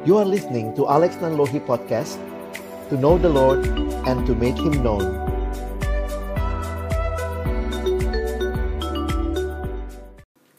You 0.00 0.16
are 0.16 0.24
listening 0.24 0.72
to 0.80 0.88
Alex 0.88 1.20
Nanlohi 1.20 1.60
Podcast 1.60 2.16
To 2.88 2.96
know 2.96 3.20
the 3.20 3.28
Lord 3.28 3.68
and 4.08 4.24
to 4.24 4.32
make 4.32 4.56
Him 4.56 4.80
known. 4.80 5.04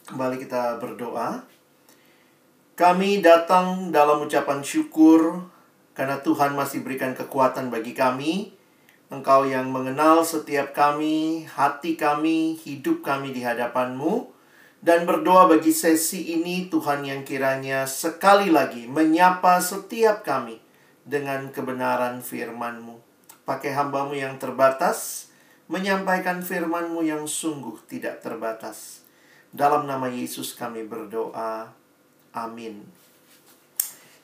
Kembali 0.06 0.38
kita 0.38 0.78
berdoa. 0.78 1.42
Kami 2.78 3.18
datang 3.18 3.90
dalam 3.90 4.22
ucapan 4.22 4.62
syukur 4.62 5.42
Karena 5.90 6.22
Tuhan 6.22 6.54
masih 6.54 6.86
berikan 6.86 7.10
kekuatan 7.10 7.66
bagi 7.66 7.98
kami. 7.98 8.54
Engkau 9.10 9.42
yang 9.42 9.74
mengenal 9.74 10.22
setiap 10.22 10.70
kami, 10.70 11.50
hati 11.50 11.98
kami, 11.98 12.54
hidup 12.62 13.02
kami 13.02 13.34
di 13.34 13.42
hadapanmu 13.42 14.41
dan 14.82 15.06
berdoa 15.06 15.46
bagi 15.46 15.70
sesi 15.70 16.34
ini 16.34 16.66
Tuhan 16.66 17.06
yang 17.06 17.22
kiranya 17.22 17.86
sekali 17.86 18.50
lagi 18.50 18.90
menyapa 18.90 19.62
setiap 19.62 20.26
kami 20.26 20.58
dengan 21.06 21.54
kebenaran 21.54 22.18
firman-Mu. 22.18 22.98
Pakai 23.46 23.70
hambamu 23.78 24.18
yang 24.18 24.42
terbatas, 24.42 25.30
menyampaikan 25.70 26.42
firman-Mu 26.42 27.06
yang 27.06 27.30
sungguh 27.30 27.78
tidak 27.86 28.26
terbatas. 28.26 29.06
Dalam 29.54 29.86
nama 29.86 30.10
Yesus 30.10 30.50
kami 30.58 30.82
berdoa. 30.82 31.70
Amin. 32.34 32.82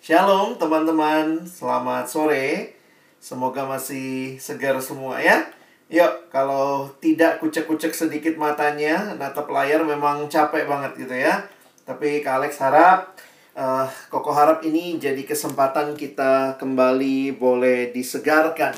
Shalom 0.02 0.58
teman-teman, 0.58 1.46
selamat 1.46 2.10
sore. 2.10 2.74
Semoga 3.22 3.62
masih 3.62 4.42
segar 4.42 4.74
semua 4.82 5.22
ya. 5.22 5.57
Yuk, 5.88 6.28
kalau 6.28 6.92
tidak 7.00 7.40
kucek-kucek 7.40 7.96
sedikit 7.96 8.36
matanya, 8.36 9.16
natap 9.16 9.48
layar 9.48 9.80
memang 9.80 10.28
capek 10.28 10.68
banget 10.68 10.92
gitu 11.00 11.16
ya. 11.16 11.48
Tapi 11.88 12.20
Kak 12.20 12.44
Alex 12.44 12.60
harap, 12.60 13.16
uh, 13.56 13.88
Koko 14.12 14.28
harap 14.36 14.60
ini 14.68 15.00
jadi 15.00 15.24
kesempatan 15.24 15.96
kita 15.96 16.60
kembali 16.60 17.40
boleh 17.40 17.88
disegarkan. 17.96 18.76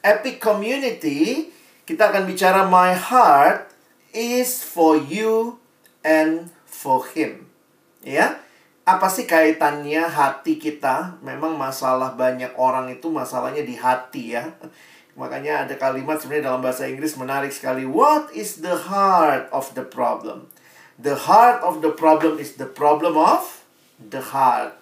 Epic 0.00 0.40
Community, 0.40 1.52
kita 1.84 2.08
akan 2.08 2.24
bicara 2.24 2.64
My 2.64 2.96
Heart 2.96 3.68
is 4.16 4.64
for 4.64 4.96
you 4.96 5.60
and 6.00 6.48
for 6.64 7.04
him. 7.12 7.52
Ya, 8.00 8.40
apa 8.88 9.12
sih 9.12 9.28
kaitannya 9.28 10.08
hati 10.08 10.56
kita? 10.56 11.20
Memang 11.20 11.52
masalah 11.60 12.16
banyak 12.16 12.56
orang 12.56 12.88
itu 12.88 13.12
masalahnya 13.12 13.60
di 13.60 13.76
hati 13.76 14.40
ya. 14.40 14.56
Makanya 15.16 15.64
ada 15.64 15.74
kalimat 15.80 16.20
sebenarnya 16.20 16.52
dalam 16.52 16.60
bahasa 16.60 16.84
Inggris 16.84 17.16
menarik 17.16 17.48
sekali. 17.48 17.88
What 17.88 18.36
is 18.36 18.60
the 18.60 18.76
heart 18.76 19.48
of 19.48 19.72
the 19.72 19.80
problem? 19.80 20.52
The 21.00 21.16
heart 21.16 21.64
of 21.64 21.80
the 21.80 21.88
problem 21.96 22.36
is 22.36 22.60
the 22.60 22.68
problem 22.68 23.16
of 23.16 23.64
the 23.96 24.20
heart. 24.20 24.76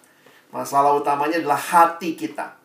Masalah 0.50 0.98
utamanya 0.98 1.38
adalah 1.38 1.58
hati 1.58 2.18
kita. 2.18 2.58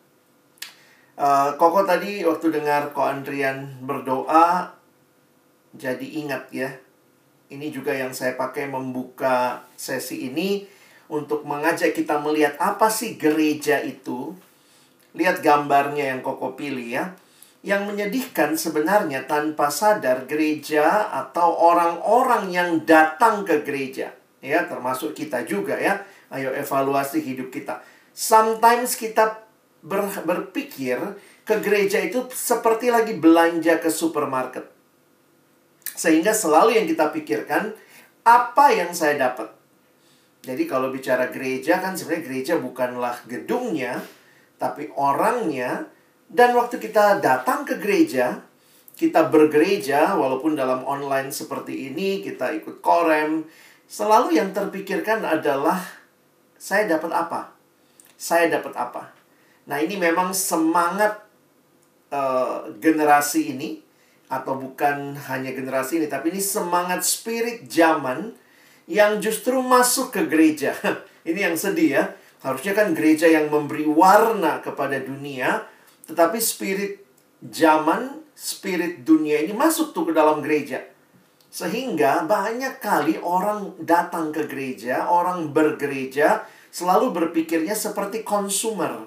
Uh, 1.14 1.54
Koko 1.62 1.86
tadi 1.86 2.26
waktu 2.26 2.50
dengar 2.50 2.90
Ko 2.90 3.06
Andrian 3.06 3.86
berdoa, 3.86 4.74
jadi 5.78 6.06
ingat 6.26 6.50
ya. 6.50 6.74
Ini 7.54 7.70
juga 7.70 7.94
yang 7.94 8.18
saya 8.18 8.34
pakai 8.34 8.66
membuka 8.66 9.62
sesi 9.78 10.26
ini 10.26 10.66
untuk 11.10 11.46
mengajak 11.46 11.94
kita 11.94 12.18
melihat 12.18 12.58
apa 12.58 12.90
sih 12.90 13.18
gereja 13.18 13.78
itu. 13.82 14.34
Lihat 15.14 15.46
gambarnya 15.46 16.18
yang 16.18 16.26
Koko 16.26 16.58
pilih 16.58 16.90
ya 16.90 17.06
yang 17.60 17.84
menyedihkan 17.92 18.56
sebenarnya 18.56 19.28
tanpa 19.28 19.68
sadar 19.68 20.24
gereja 20.24 21.12
atau 21.12 21.60
orang-orang 21.60 22.48
yang 22.56 22.70
datang 22.88 23.44
ke 23.44 23.68
gereja. 23.68 24.16
Ya 24.40 24.64
termasuk 24.64 25.12
kita 25.12 25.44
juga 25.44 25.76
ya. 25.76 26.00
Ayo 26.32 26.56
evaluasi 26.56 27.20
hidup 27.20 27.52
kita. 27.52 27.84
Sometimes 28.16 28.96
kita 28.96 29.44
ber, 29.84 30.08
berpikir 30.24 31.20
ke 31.44 31.56
gereja 31.60 32.00
itu 32.00 32.30
seperti 32.32 32.94
lagi 32.94 33.18
belanja 33.20 33.82
ke 33.84 33.92
supermarket. 33.92 34.64
Sehingga 36.00 36.32
selalu 36.32 36.80
yang 36.80 36.88
kita 36.88 37.12
pikirkan 37.12 37.76
apa 38.24 38.72
yang 38.72 38.96
saya 38.96 39.20
dapat? 39.20 39.52
Jadi 40.40 40.64
kalau 40.64 40.96
bicara 40.96 41.28
gereja 41.28 41.84
kan 41.84 42.00
sebenarnya 42.00 42.24
gereja 42.24 42.54
bukanlah 42.56 43.20
gedungnya 43.28 44.00
tapi 44.56 44.88
orangnya 44.96 45.92
dan 46.30 46.54
waktu 46.54 46.78
kita 46.78 47.18
datang 47.18 47.66
ke 47.66 47.82
gereja, 47.82 48.46
kita 48.94 49.34
bergereja 49.34 50.14
walaupun 50.14 50.54
dalam 50.54 50.86
online 50.86 51.34
seperti 51.34 51.90
ini, 51.90 52.22
kita 52.22 52.54
ikut 52.54 52.86
korem, 52.86 53.50
selalu 53.90 54.38
yang 54.38 54.54
terpikirkan 54.54 55.26
adalah 55.26 55.82
saya 56.62 56.86
dapat 56.86 57.10
apa? 57.10 57.50
Saya 58.14 58.46
dapat 58.62 58.78
apa? 58.78 59.10
Nah, 59.66 59.82
ini 59.82 59.98
memang 59.98 60.30
semangat 60.38 61.18
uh, 62.14 62.70
generasi 62.78 63.58
ini 63.58 63.82
atau 64.30 64.62
bukan 64.62 65.18
hanya 65.34 65.50
generasi 65.50 65.98
ini, 65.98 66.06
tapi 66.06 66.30
ini 66.30 66.42
semangat 66.44 67.02
spirit 67.02 67.66
zaman 67.66 68.38
yang 68.86 69.18
justru 69.18 69.58
masuk 69.66 70.14
ke 70.14 70.30
gereja. 70.30 70.78
ini 71.30 71.42
yang 71.42 71.58
sedih 71.58 71.90
ya. 71.98 72.04
Harusnya 72.46 72.78
kan 72.78 72.94
gereja 72.94 73.26
yang 73.26 73.50
memberi 73.50 73.90
warna 73.90 74.62
kepada 74.62 75.02
dunia, 75.02 75.66
tetapi 76.10 76.42
spirit 76.42 77.06
zaman, 77.46 78.26
spirit 78.34 79.06
dunia 79.06 79.46
ini 79.46 79.54
masuk 79.54 79.94
tuh 79.94 80.10
ke 80.10 80.14
dalam 80.18 80.42
gereja. 80.42 80.82
Sehingga 81.54 82.26
banyak 82.26 82.82
kali 82.82 83.22
orang 83.22 83.78
datang 83.86 84.34
ke 84.34 84.50
gereja, 84.50 85.06
orang 85.06 85.54
bergereja, 85.54 86.46
selalu 86.74 87.14
berpikirnya 87.14 87.78
seperti 87.78 88.26
consumer. 88.26 89.06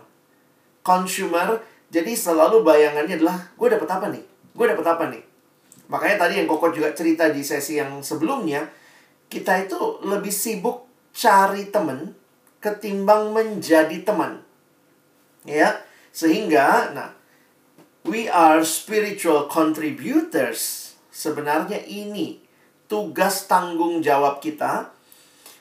Consumer, 0.86 1.62
jadi 1.90 2.14
selalu 2.14 2.62
bayangannya 2.62 3.18
adalah, 3.18 3.50
gue 3.54 3.68
dapat 3.70 3.88
apa 3.90 4.06
nih? 4.10 4.22
Gue 4.54 4.66
dapat 4.70 4.86
apa 4.86 5.04
nih? 5.10 5.22
Makanya 5.90 6.16
tadi 6.26 6.38
yang 6.42 6.46
Koko 6.50 6.70
juga 6.70 6.94
cerita 6.94 7.30
di 7.30 7.42
sesi 7.42 7.78
yang 7.78 8.02
sebelumnya, 8.02 8.66
kita 9.26 9.66
itu 9.66 10.02
lebih 10.06 10.30
sibuk 10.30 10.86
cari 11.14 11.70
teman 11.70 12.14
ketimbang 12.62 13.34
menjadi 13.34 14.06
teman. 14.06 14.42
Ya, 15.42 15.82
sehingga, 16.12 16.92
nah, 16.92 17.10
we 18.04 18.28
are 18.28 18.60
spiritual 18.62 19.48
contributors. 19.48 20.92
Sebenarnya 21.08 21.80
ini 21.88 22.44
tugas 22.84 23.48
tanggung 23.48 24.04
jawab 24.04 24.44
kita. 24.44 24.92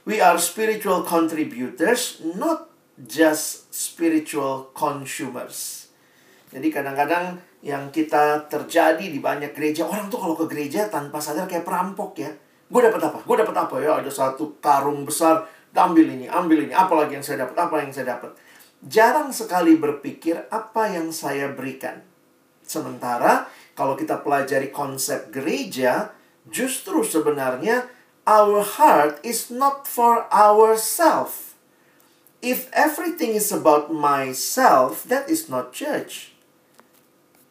We 0.03 0.19
are 0.19 0.35
spiritual 0.35 1.07
contributors, 1.07 2.19
not 2.35 2.67
just 2.99 3.71
spiritual 3.71 4.75
consumers. 4.75 5.87
Jadi 6.51 6.67
kadang-kadang 6.67 7.39
yang 7.63 7.87
kita 7.93 8.51
terjadi 8.51 9.07
di 9.07 9.23
banyak 9.23 9.55
gereja, 9.55 9.87
orang 9.87 10.11
tuh 10.11 10.19
kalau 10.19 10.35
ke 10.35 10.51
gereja 10.51 10.91
tanpa 10.91 11.23
sadar 11.23 11.47
kayak 11.47 11.63
perampok 11.63 12.19
ya. 12.19 12.31
Gue 12.67 12.81
dapat 12.83 13.07
apa? 13.07 13.23
Gue 13.23 13.39
dapat 13.39 13.55
apa 13.55 13.75
ya? 13.79 14.03
Ada 14.03 14.11
satu 14.11 14.59
karung 14.59 15.07
besar, 15.07 15.47
ambil 15.71 16.11
ini, 16.11 16.27
ambil 16.27 16.67
ini, 16.67 16.73
apalagi 16.75 17.15
yang 17.15 17.23
saya 17.23 17.47
dapat, 17.47 17.55
apa 17.55 17.75
yang 17.79 17.91
saya 17.95 18.17
dapat 18.17 18.35
jarang 18.85 19.29
sekali 19.29 19.77
berpikir 19.77 20.49
apa 20.49 20.89
yang 20.89 21.13
saya 21.13 21.53
berikan. 21.53 22.01
Sementara 22.65 23.45
kalau 23.77 23.93
kita 23.93 24.19
pelajari 24.21 24.73
konsep 24.73 25.29
gereja, 25.29 26.13
justru 26.49 27.05
sebenarnya 27.05 27.85
our 28.25 28.65
heart 28.65 29.21
is 29.21 29.53
not 29.53 29.85
for 29.85 30.25
ourselves. 30.33 31.53
If 32.41 32.73
everything 32.73 33.37
is 33.37 33.53
about 33.53 33.93
myself, 33.93 35.05
that 35.05 35.29
is 35.29 35.45
not 35.45 35.77
church. 35.77 36.33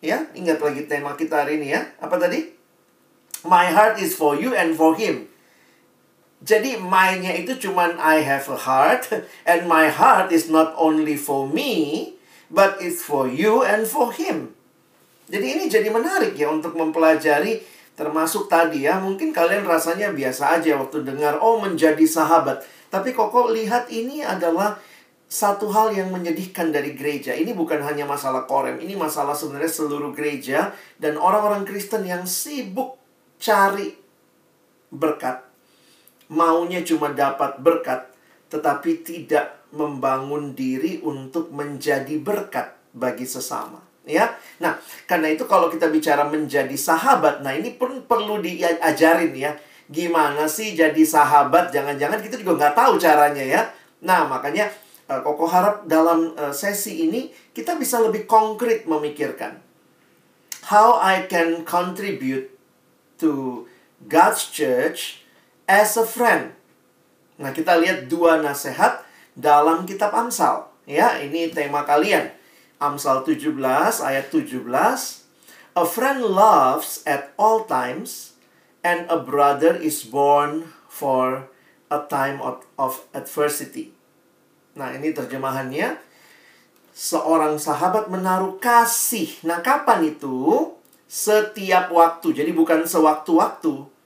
Ya, 0.02 0.26
ingat 0.34 0.58
lagi 0.58 0.90
tema 0.90 1.14
kita 1.14 1.46
hari 1.46 1.62
ini 1.62 1.78
ya. 1.78 1.86
Apa 2.02 2.18
tadi? 2.18 2.50
My 3.46 3.70
heart 3.70 4.02
is 4.02 4.18
for 4.18 4.34
you 4.34 4.50
and 4.50 4.74
for 4.74 4.98
him. 4.98 5.29
Jadi 6.40 6.80
my-nya 6.80 7.36
itu 7.36 7.68
cuman 7.68 8.00
I 8.00 8.24
have 8.24 8.48
a 8.48 8.56
heart 8.56 9.12
and 9.50 9.68
my 9.68 9.92
heart 9.92 10.32
is 10.32 10.48
not 10.48 10.72
only 10.80 11.20
for 11.20 11.44
me 11.44 12.16
but 12.48 12.80
it's 12.80 13.04
for 13.04 13.28
you 13.28 13.60
and 13.60 13.84
for 13.84 14.08
him. 14.08 14.56
Jadi 15.30 15.46
ini 15.46 15.64
jadi 15.70 15.92
menarik 15.92 16.34
ya 16.34 16.50
untuk 16.50 16.74
mempelajari 16.74 17.62
termasuk 17.94 18.48
tadi 18.48 18.88
ya 18.88 18.98
mungkin 18.98 19.30
kalian 19.36 19.68
rasanya 19.68 20.10
biasa 20.10 20.58
aja 20.58 20.80
waktu 20.80 21.04
dengar 21.04 21.38
oh 21.44 21.60
menjadi 21.60 22.02
sahabat. 22.08 22.64
Tapi 22.90 23.14
kok 23.14 23.30
lihat 23.52 23.92
ini 23.92 24.24
adalah 24.24 24.80
satu 25.30 25.70
hal 25.70 25.94
yang 25.94 26.10
menyedihkan 26.10 26.74
dari 26.74 26.98
gereja. 26.98 27.36
Ini 27.36 27.54
bukan 27.54 27.78
hanya 27.86 28.02
masalah 28.02 28.50
korem, 28.50 28.82
ini 28.82 28.98
masalah 28.98 29.36
sebenarnya 29.36 29.70
seluruh 29.70 30.10
gereja 30.10 30.74
dan 30.98 31.14
orang-orang 31.14 31.62
Kristen 31.62 32.02
yang 32.02 32.26
sibuk 32.26 32.98
cari 33.38 33.94
berkat 34.90 35.49
maunya 36.30 36.80
cuma 36.86 37.10
dapat 37.10 37.58
berkat, 37.58 38.06
tetapi 38.48 39.02
tidak 39.02 39.66
membangun 39.74 40.54
diri 40.54 41.02
untuk 41.02 41.50
menjadi 41.50 42.16
berkat 42.22 42.72
bagi 42.94 43.26
sesama. 43.26 43.82
Ya, 44.08 44.32
nah 44.58 44.80
karena 45.04 45.30
itu 45.30 45.44
kalau 45.44 45.68
kita 45.68 45.92
bicara 45.92 46.24
menjadi 46.26 46.72
sahabat, 46.74 47.44
nah 47.44 47.52
ini 47.52 47.76
pun 47.76 48.06
perlu 48.06 48.40
diajarin 48.40 49.34
ya. 49.36 49.52
Gimana 49.90 50.46
sih 50.46 50.72
jadi 50.78 51.02
sahabat? 51.02 51.74
Jangan-jangan 51.74 52.22
kita 52.22 52.38
juga 52.40 52.56
nggak 52.56 52.74
tahu 52.78 52.92
caranya 52.96 53.42
ya. 53.42 53.62
Nah 54.00 54.24
makanya 54.24 54.70
uh, 55.10 55.20
Koko 55.20 55.50
harap 55.50 55.84
dalam 55.90 56.32
uh, 56.38 56.54
sesi 56.54 57.10
ini 57.10 57.34
kita 57.50 57.74
bisa 57.74 57.98
lebih 57.98 58.24
konkret 58.30 58.86
memikirkan 58.86 59.58
how 60.70 60.96
I 61.02 61.26
can 61.26 61.66
contribute 61.66 62.54
to 63.18 63.66
God's 64.06 64.46
church 64.48 65.19
as 65.70 65.94
a 65.94 66.02
friend. 66.02 66.50
Nah, 67.38 67.54
kita 67.54 67.78
lihat 67.78 68.10
dua 68.10 68.42
nasihat 68.42 69.06
dalam 69.38 69.86
kitab 69.86 70.10
Amsal. 70.10 70.66
Ya, 70.90 71.22
ini 71.22 71.54
tema 71.54 71.86
kalian. 71.86 72.34
Amsal 72.82 73.22
17 73.22 73.54
ayat 74.02 74.34
17. 74.34 74.66
A 75.78 75.84
friend 75.86 76.26
loves 76.26 77.06
at 77.06 77.30
all 77.38 77.62
times 77.70 78.34
and 78.82 79.06
a 79.06 79.22
brother 79.22 79.78
is 79.78 80.02
born 80.02 80.74
for 80.90 81.46
a 81.86 82.02
time 82.10 82.42
of, 82.42 82.66
of 82.74 83.06
adversity. 83.14 83.94
Nah, 84.74 84.90
ini 84.90 85.14
terjemahannya. 85.14 86.02
Seorang 86.90 87.62
sahabat 87.62 88.10
menaruh 88.10 88.58
kasih. 88.58 89.38
Nah, 89.46 89.62
kapan 89.62 90.10
itu? 90.10 90.74
Setiap 91.06 91.94
waktu. 91.94 92.34
Jadi 92.34 92.50
bukan 92.50 92.82
sewaktu-waktu. 92.82 93.99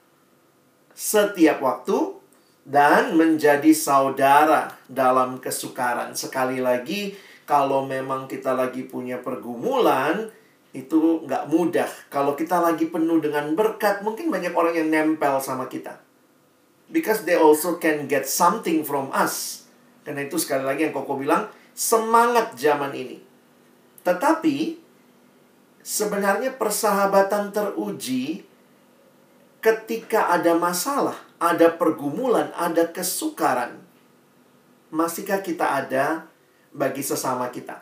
Setiap 1.04 1.60
waktu 1.60 2.16
dan 2.64 3.12
menjadi 3.20 3.76
saudara 3.76 4.72
dalam 4.88 5.36
kesukaran. 5.36 6.16
Sekali 6.16 6.64
lagi, 6.64 7.12
kalau 7.44 7.84
memang 7.84 8.24
kita 8.24 8.56
lagi 8.56 8.88
punya 8.88 9.20
pergumulan, 9.20 10.32
itu 10.72 11.20
nggak 11.28 11.52
mudah. 11.52 11.92
Kalau 12.08 12.32
kita 12.32 12.56
lagi 12.56 12.88
penuh 12.88 13.20
dengan 13.20 13.52
berkat, 13.52 14.00
mungkin 14.00 14.32
banyak 14.32 14.56
orang 14.56 14.80
yang 14.80 14.88
nempel 14.88 15.44
sama 15.44 15.68
kita. 15.68 16.00
Because 16.88 17.28
they 17.28 17.36
also 17.36 17.76
can 17.76 18.08
get 18.08 18.24
something 18.24 18.80
from 18.80 19.12
us. 19.12 19.68
Karena 20.08 20.24
itu 20.24 20.40
sekali 20.40 20.64
lagi 20.64 20.88
yang 20.88 20.96
Koko 20.96 21.20
bilang, 21.20 21.52
semangat 21.76 22.56
zaman 22.56 22.96
ini. 22.96 23.20
Tetapi, 24.08 24.80
sebenarnya 25.84 26.56
persahabatan 26.56 27.52
teruji 27.52 28.53
ketika 29.64 30.28
ada 30.28 30.52
masalah, 30.52 31.16
ada 31.40 31.72
pergumulan, 31.72 32.52
ada 32.52 32.84
kesukaran. 32.92 33.80
Masihkah 34.92 35.40
kita 35.40 35.64
ada 35.64 36.28
bagi 36.68 37.00
sesama 37.00 37.48
kita? 37.48 37.80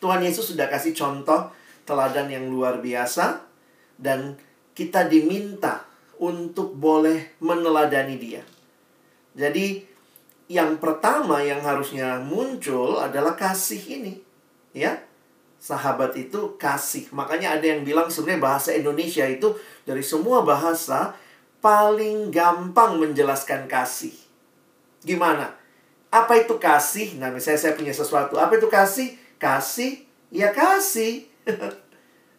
Tuhan 0.00 0.24
Yesus 0.24 0.56
sudah 0.56 0.72
kasih 0.72 0.96
contoh 0.96 1.52
teladan 1.84 2.32
yang 2.32 2.48
luar 2.48 2.80
biasa 2.80 3.44
dan 4.00 4.40
kita 4.72 5.04
diminta 5.04 5.84
untuk 6.16 6.72
boleh 6.72 7.36
meneladani 7.44 8.16
dia. 8.16 8.40
Jadi 9.36 9.84
yang 10.48 10.80
pertama 10.80 11.44
yang 11.44 11.60
harusnya 11.60 12.24
muncul 12.24 12.96
adalah 12.96 13.36
kasih 13.36 14.00
ini, 14.00 14.16
ya 14.72 14.96
sahabat 15.60 16.16
itu 16.16 16.56
kasih. 16.56 17.12
Makanya 17.12 17.60
ada 17.60 17.66
yang 17.68 17.84
bilang 17.84 18.08
sebenarnya 18.08 18.40
bahasa 18.40 18.72
Indonesia 18.72 19.28
itu 19.28 19.52
dari 19.84 20.00
semua 20.00 20.40
bahasa 20.40 21.12
paling 21.60 22.32
gampang 22.32 22.96
menjelaskan 22.96 23.68
kasih. 23.68 24.16
Gimana? 25.04 25.52
Apa 26.08 26.42
itu 26.42 26.56
kasih? 26.56 27.20
Nah, 27.20 27.30
misalnya 27.30 27.60
saya 27.60 27.76
punya 27.76 27.92
sesuatu. 27.92 28.40
Apa 28.40 28.56
itu 28.56 28.66
kasih? 28.66 29.14
Kasih, 29.36 30.08
ya 30.32 30.50
kasih. 30.50 31.28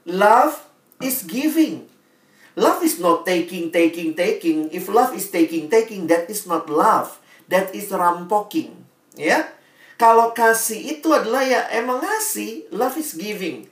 love 0.10 0.58
is 1.00 1.24
giving. 1.24 1.88
Love 2.60 2.84
is 2.84 3.00
not 3.00 3.24
taking, 3.24 3.72
taking, 3.72 4.12
taking. 4.12 4.68
If 4.76 4.92
love 4.92 5.16
is 5.16 5.32
taking, 5.32 5.72
taking, 5.72 6.12
that 6.12 6.28
is 6.28 6.44
not 6.44 6.68
love. 6.68 7.22
That 7.48 7.72
is 7.72 7.88
rampoking. 7.96 8.76
Ya? 9.16 9.48
Kalau 10.02 10.34
kasih 10.34 10.98
itu 10.98 11.14
adalah 11.14 11.46
ya 11.46 11.70
emang 11.78 12.02
ngasih, 12.02 12.74
love 12.74 12.98
is 12.98 13.14
giving. 13.14 13.70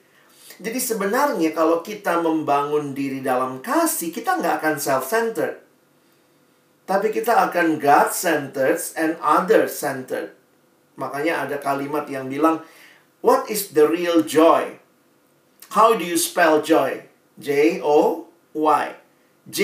Jadi 0.61 0.77
sebenarnya 0.77 1.57
kalau 1.57 1.81
kita 1.81 2.21
membangun 2.21 2.93
diri 2.93 3.17
dalam 3.17 3.65
kasih, 3.65 4.13
kita 4.13 4.37
nggak 4.37 4.61
akan 4.61 4.75
self-centered. 4.77 5.57
Tapi 6.85 7.09
kita 7.09 7.49
akan 7.49 7.81
God-centered 7.81 8.77
and 8.93 9.17
other-centered. 9.25 10.37
Makanya 11.01 11.49
ada 11.49 11.57
kalimat 11.57 12.05
yang 12.05 12.29
bilang, 12.29 12.61
What 13.25 13.49
is 13.49 13.73
the 13.73 13.89
real 13.89 14.21
joy? 14.21 14.77
How 15.73 15.97
do 15.97 16.05
you 16.05 16.21
spell 16.21 16.61
joy? 16.61 17.09
J-O-Y. 17.41 18.85
J, 19.49 19.61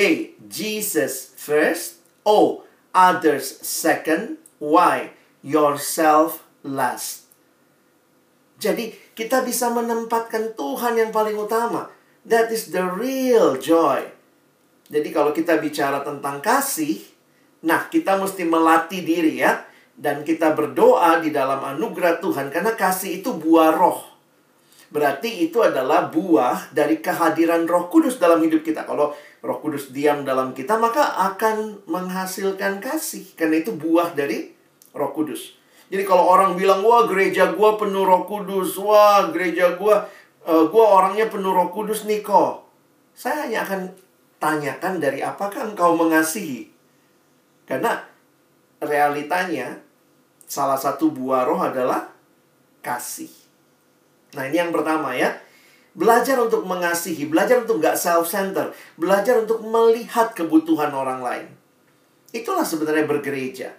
Jesus 0.50 1.30
first. 1.38 2.02
O, 2.26 2.66
others 2.90 3.62
second. 3.62 4.42
Y, 4.58 5.14
yourself 5.46 6.45
last. 6.66 7.30
Jadi 8.58 8.90
kita 9.14 9.46
bisa 9.46 9.70
menempatkan 9.70 10.58
Tuhan 10.58 10.98
yang 10.98 11.14
paling 11.14 11.38
utama. 11.38 11.94
That 12.26 12.50
is 12.50 12.74
the 12.74 12.82
real 12.82 13.62
joy. 13.62 14.02
Jadi 14.90 15.10
kalau 15.14 15.30
kita 15.30 15.62
bicara 15.62 16.02
tentang 16.02 16.42
kasih, 16.42 16.98
nah 17.62 17.86
kita 17.86 18.18
mesti 18.18 18.42
melatih 18.46 19.06
diri 19.06 19.46
ya. 19.46 19.62
Dan 19.96 20.28
kita 20.28 20.52
berdoa 20.52 21.24
di 21.24 21.32
dalam 21.32 21.64
anugerah 21.64 22.20
Tuhan 22.20 22.52
karena 22.52 22.76
kasih 22.76 23.24
itu 23.24 23.32
buah 23.32 23.72
roh. 23.72 24.16
Berarti 24.92 25.48
itu 25.48 25.64
adalah 25.64 26.12
buah 26.12 26.72
dari 26.76 27.00
kehadiran 27.00 27.66
Roh 27.66 27.88
Kudus 27.88 28.20
dalam 28.22 28.44
hidup 28.44 28.62
kita. 28.62 28.84
Kalau 28.86 29.16
Roh 29.44 29.60
Kudus 29.60 29.92
diam 29.92 30.24
dalam 30.24 30.54
kita, 30.54 30.78
maka 30.78 31.20
akan 31.34 31.84
menghasilkan 31.90 32.80
kasih. 32.80 33.34
Karena 33.36 33.60
itu 33.60 33.74
buah 33.74 34.14
dari 34.14 34.54
Roh 34.96 35.12
Kudus. 35.12 35.58
Jadi 35.86 36.04
kalau 36.04 36.26
orang 36.26 36.58
bilang, 36.58 36.82
wah 36.82 37.06
gereja 37.06 37.54
gua 37.54 37.78
penuh 37.78 38.02
roh 38.02 38.26
kudus, 38.26 38.74
wah 38.82 39.30
gereja 39.30 39.78
gua, 39.78 40.02
uh, 40.46 40.66
gua 40.70 40.86
orangnya 41.02 41.30
penuh 41.30 41.54
roh 41.54 41.70
kudus 41.70 42.10
nih 42.10 42.26
kok. 42.26 42.66
Saya 43.14 43.46
hanya 43.46 43.64
akan 43.64 43.82
tanyakan 44.42 44.98
dari 44.98 45.22
apakah 45.22 45.72
engkau 45.72 45.94
mengasihi. 45.94 46.68
Karena 47.70 48.02
realitanya, 48.82 49.80
salah 50.46 50.78
satu 50.78 51.14
buah 51.14 51.46
roh 51.46 51.62
adalah 51.62 52.10
kasih. 52.82 53.30
Nah 54.38 54.46
ini 54.50 54.58
yang 54.62 54.74
pertama 54.74 55.14
ya. 55.18 55.34
Belajar 55.96 56.36
untuk 56.44 56.68
mengasihi, 56.68 57.24
belajar 57.32 57.64
untuk 57.64 57.80
gak 57.80 57.96
self-center, 57.96 58.76
belajar 59.00 59.40
untuk 59.40 59.64
melihat 59.64 60.36
kebutuhan 60.36 60.92
orang 60.92 61.24
lain. 61.24 61.48
Itulah 62.36 62.68
sebenarnya 62.68 63.08
bergereja. 63.08 63.72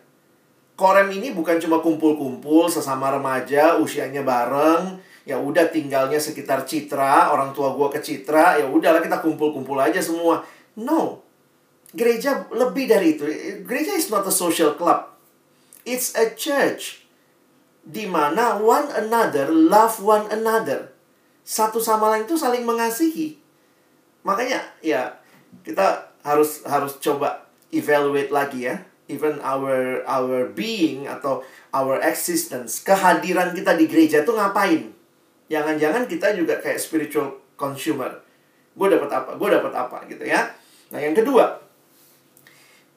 Korem 0.76 1.08
ini 1.08 1.32
bukan 1.32 1.56
cuma 1.56 1.80
kumpul-kumpul 1.80 2.68
sesama 2.68 3.08
remaja 3.08 3.80
usianya 3.80 4.20
bareng, 4.20 5.00
ya 5.24 5.40
udah 5.40 5.72
tinggalnya 5.72 6.20
sekitar 6.20 6.68
Citra, 6.68 7.32
orang 7.32 7.56
tua 7.56 7.72
gua 7.72 7.88
ke 7.88 8.04
Citra, 8.04 8.60
ya 8.60 8.68
udahlah 8.68 9.00
kita 9.00 9.24
kumpul-kumpul 9.24 9.80
aja 9.80 10.04
semua. 10.04 10.44
No. 10.76 11.24
Gereja 11.96 12.44
lebih 12.52 12.92
dari 12.92 13.16
itu. 13.16 13.24
Gereja 13.64 13.96
is 13.96 14.12
not 14.12 14.28
a 14.28 14.34
social 14.34 14.76
club. 14.76 15.16
It's 15.88 16.12
a 16.12 16.36
church. 16.36 17.08
Di 17.80 18.04
mana 18.04 18.60
one 18.60 18.92
another 18.92 19.48
love 19.48 19.96
one 20.04 20.28
another. 20.28 20.92
Satu 21.40 21.80
sama 21.80 22.12
lain 22.12 22.28
itu 22.28 22.36
saling 22.36 22.68
mengasihi. 22.68 23.40
Makanya 24.28 24.60
ya 24.84 25.16
kita 25.64 26.12
harus 26.20 26.68
harus 26.68 27.00
coba 27.00 27.48
evaluate 27.72 28.28
lagi 28.28 28.68
ya 28.68 28.76
even 29.06 29.38
our 29.42 30.02
our 30.06 30.50
being 30.50 31.06
atau 31.06 31.42
our 31.70 31.98
existence, 32.02 32.82
kehadiran 32.82 33.54
kita 33.54 33.74
di 33.78 33.86
gereja 33.86 34.26
tuh 34.26 34.38
ngapain? 34.38 34.90
Jangan-jangan 35.46 36.10
kita 36.10 36.34
juga 36.34 36.58
kayak 36.58 36.78
spiritual 36.82 37.38
consumer. 37.54 38.22
Gue 38.74 38.90
dapat 38.90 39.10
apa? 39.10 39.30
Gue 39.38 39.48
dapat 39.50 39.72
apa 39.72 40.02
gitu 40.10 40.26
ya. 40.26 40.50
Nah, 40.90 40.98
yang 40.98 41.14
kedua, 41.14 41.62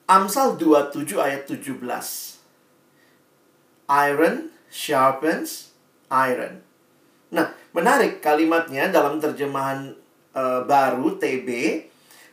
Amsal 0.10 0.58
27 0.58 1.22
ayat 1.22 1.46
17. 1.46 1.78
Iron 3.90 4.50
sharpens 4.70 5.70
iron. 6.10 6.62
Nah, 7.30 7.54
menarik 7.72 8.22
kalimatnya 8.22 8.90
dalam 8.90 9.22
terjemahan 9.22 9.94
uh, 10.34 10.66
baru 10.66 11.18
TB, 11.22 11.50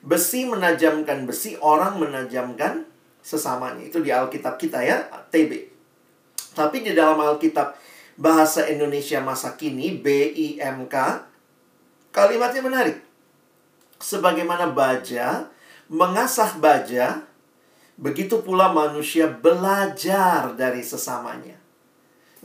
besi 0.01 0.49
menajamkan 0.49 1.29
besi, 1.29 1.61
orang 1.61 2.01
menajamkan 2.01 2.89
sesamanya. 3.27 3.83
Itu 3.83 3.99
di 3.99 4.15
Alkitab 4.15 4.55
kita 4.55 4.79
ya, 4.87 5.03
TB. 5.35 5.51
Tapi 6.55 6.87
di 6.87 6.95
dalam 6.95 7.19
Alkitab 7.19 7.75
Bahasa 8.15 8.71
Indonesia 8.71 9.19
Masa 9.19 9.59
Kini, 9.59 9.99
BIMK, 9.99 10.95
kalimatnya 12.15 12.63
menarik. 12.63 12.97
Sebagaimana 13.99 14.71
baja 14.71 15.51
mengasah 15.91 16.59
baja, 16.59 17.27
begitu 17.99 18.43
pula 18.43 18.71
manusia 18.71 19.27
belajar 19.27 20.55
dari 20.55 20.83
sesamanya. 20.83 21.59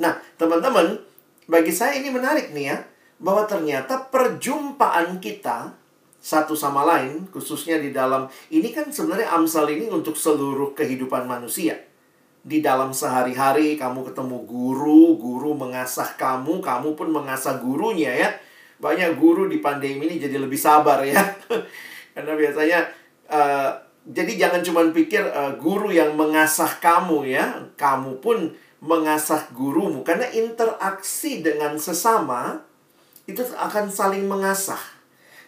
Nah, 0.02 0.18
teman-teman, 0.38 0.98
bagi 1.46 1.74
saya 1.74 1.98
ini 2.00 2.10
menarik 2.10 2.54
nih 2.56 2.66
ya, 2.74 2.78
bahwa 3.22 3.46
ternyata 3.46 4.10
perjumpaan 4.10 5.22
kita 5.22 5.78
satu 6.22 6.54
sama 6.54 6.86
lain, 6.86 7.25
khususnya 7.34 7.82
di 7.82 7.90
dalam 7.90 8.30
ini 8.54 8.70
kan 8.70 8.94
sebenarnya 8.94 9.34
Amsal 9.34 9.66
ini 9.74 9.90
untuk 9.90 10.13
seluruh 10.13 10.78
kehidupan 10.78 11.25
manusia. 11.25 11.90
di 12.42 12.58
dalam 12.58 12.90
sehari-hari 12.90 13.78
kamu 13.78 14.01
ketemu 14.01 14.42
guru, 14.50 15.13
guru 15.13 15.54
mengasah 15.54 16.18
kamu, 16.18 16.58
kamu 16.58 16.98
pun 16.98 17.13
mengasah 17.13 17.62
gurunya 17.62 18.18
ya. 18.18 18.34
Banyak 18.82 19.13
guru 19.22 19.46
di 19.46 19.62
pandemi 19.62 20.10
ini 20.10 20.18
jadi 20.18 20.42
lebih 20.42 20.58
sabar 20.58 21.06
ya. 21.06 21.22
Karena 22.18 22.34
biasanya 22.34 22.80
uh, 23.30 23.72
jadi 24.10 24.42
jangan 24.42 24.66
cuma 24.66 24.82
pikir 24.90 25.22
uh, 25.22 25.54
guru 25.62 25.94
yang 25.94 26.18
mengasah 26.18 26.82
kamu 26.82 27.30
ya, 27.30 27.62
kamu 27.78 28.18
pun 28.18 28.58
mengasah 28.82 29.54
gurumu 29.54 30.01
karena 30.01 30.25
interaksi 30.34 31.46
dengan 31.46 31.78
sesama 31.78 32.66
itu 33.30 33.46
akan 33.54 33.94
saling 33.94 34.25
mengasah. 34.25 34.82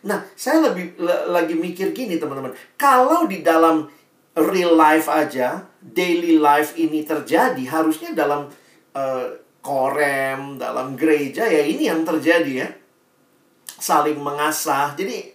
Nah, 0.04 0.20
saya 0.36 0.60
lebih 0.60 1.00
lagi 1.32 1.56
mikir 1.56 1.96
gini 1.96 2.20
teman-teman. 2.20 2.52
Kalau 2.76 3.24
di 3.24 3.40
dalam 3.40 3.88
real 4.36 4.76
life 4.76 5.08
aja, 5.08 5.64
daily 5.80 6.36
life 6.42 6.76
ini 6.76 7.08
terjadi, 7.08 7.64
harusnya 7.72 8.12
dalam 8.12 8.52
uh, 8.92 9.26
korem, 9.64 10.60
dalam 10.60 11.00
gereja 11.00 11.48
ya 11.48 11.64
ini 11.64 11.88
yang 11.88 12.04
terjadi 12.04 12.68
ya. 12.68 12.70
Saling 13.80 14.20
mengasah. 14.20 14.92
Jadi 15.00 15.32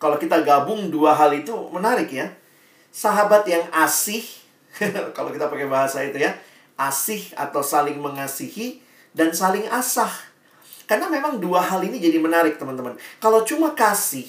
kalau 0.00 0.16
kita 0.16 0.40
gabung 0.40 0.88
dua 0.88 1.12
hal 1.12 1.36
itu 1.36 1.52
menarik 1.68 2.08
ya. 2.08 2.32
Sahabat 2.88 3.44
yang 3.44 3.68
asih, 3.76 4.24
kalau 5.16 5.28
kita 5.28 5.52
pakai 5.52 5.68
bahasa 5.68 6.00
itu 6.00 6.24
ya, 6.24 6.32
asih 6.80 7.20
atau 7.36 7.60
saling 7.60 8.00
mengasihi 8.00 8.80
dan 9.12 9.36
saling 9.36 9.68
asah. 9.68 10.08
Karena 10.86 11.10
memang 11.10 11.42
dua 11.42 11.62
hal 11.62 11.82
ini 11.82 11.98
jadi 11.98 12.22
menarik 12.22 12.56
teman-teman. 12.56 12.94
Kalau 13.18 13.42
cuma 13.42 13.74
kasih, 13.74 14.26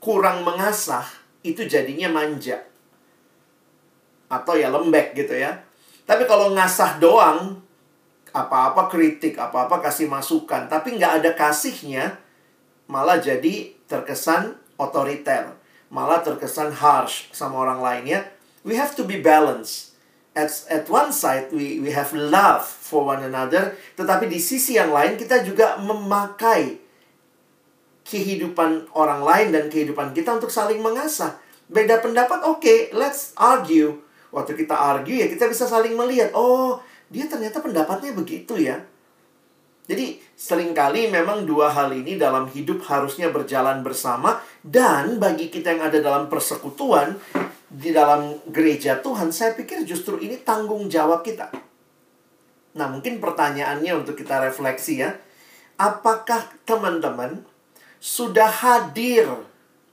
kurang 0.00 0.40
mengasah, 0.44 1.04
itu 1.44 1.68
jadinya 1.68 2.08
manja 2.08 2.64
atau 4.32 4.56
ya 4.58 4.72
lembek 4.72 5.14
gitu 5.14 5.36
ya. 5.36 5.62
Tapi 6.04 6.26
kalau 6.26 6.52
ngasah 6.52 6.98
doang, 6.98 7.62
apa-apa 8.34 8.90
kritik, 8.90 9.38
apa-apa 9.38 9.78
kasih 9.78 10.10
masukan, 10.10 10.66
tapi 10.66 10.98
nggak 10.98 11.22
ada 11.22 11.30
kasihnya, 11.38 12.18
malah 12.90 13.22
jadi 13.22 13.72
terkesan 13.86 14.58
otoriter, 14.76 15.54
malah 15.88 16.20
terkesan 16.20 16.74
harsh 16.74 17.30
sama 17.30 17.62
orang 17.62 17.80
lainnya. 17.80 18.20
We 18.66 18.74
have 18.74 18.96
to 18.98 19.04
be 19.06 19.20
balanced. 19.22 19.93
At, 20.34 20.50
at 20.66 20.90
one 20.90 21.14
side, 21.14 21.54
we, 21.54 21.78
we 21.78 21.94
have 21.94 22.10
love 22.10 22.66
for 22.66 23.06
one 23.06 23.22
another, 23.22 23.78
tetapi 23.94 24.26
di 24.26 24.42
sisi 24.42 24.74
yang 24.74 24.90
lain 24.90 25.14
kita 25.14 25.46
juga 25.46 25.78
memakai 25.78 26.82
kehidupan 28.02 28.90
orang 28.98 29.22
lain 29.22 29.48
dan 29.54 29.70
kehidupan 29.70 30.10
kita 30.10 30.34
untuk 30.34 30.50
saling 30.50 30.82
mengasah. 30.82 31.38
Beda 31.70 32.02
pendapat, 32.02 32.42
oke, 32.44 32.60
okay, 32.60 32.78
let's 32.90 33.32
argue 33.38 34.02
waktu 34.34 34.58
kita 34.58 34.74
argue 34.74 35.22
ya 35.22 35.30
kita 35.30 35.46
bisa 35.46 35.70
saling 35.70 35.94
melihat, 35.94 36.34
oh, 36.34 36.82
dia 37.08 37.30
ternyata 37.30 37.62
pendapatnya 37.62 38.10
begitu 38.10 38.58
ya. 38.58 38.82
Jadi 39.84 40.16
sering 40.32 40.72
kali 40.72 41.12
memang 41.12 41.44
dua 41.44 41.68
hal 41.68 41.92
ini 41.92 42.16
dalam 42.16 42.48
hidup 42.48 42.82
harusnya 42.88 43.28
berjalan 43.28 43.84
bersama 43.84 44.40
dan 44.64 45.20
bagi 45.20 45.52
kita 45.52 45.76
yang 45.76 45.92
ada 45.92 46.00
dalam 46.00 46.32
persekutuan 46.32 47.20
di 47.74 47.90
dalam 47.90 48.38
gereja 48.54 49.02
Tuhan, 49.02 49.34
saya 49.34 49.58
pikir 49.58 49.82
justru 49.82 50.22
ini 50.22 50.38
tanggung 50.38 50.86
jawab 50.86 51.26
kita. 51.26 51.50
Nah, 52.78 52.86
mungkin 52.86 53.18
pertanyaannya 53.18 53.90
untuk 53.98 54.14
kita 54.14 54.38
refleksi 54.46 55.02
ya. 55.02 55.10
Apakah 55.74 56.54
teman-teman 56.62 57.42
sudah 57.98 58.46
hadir 58.46 59.26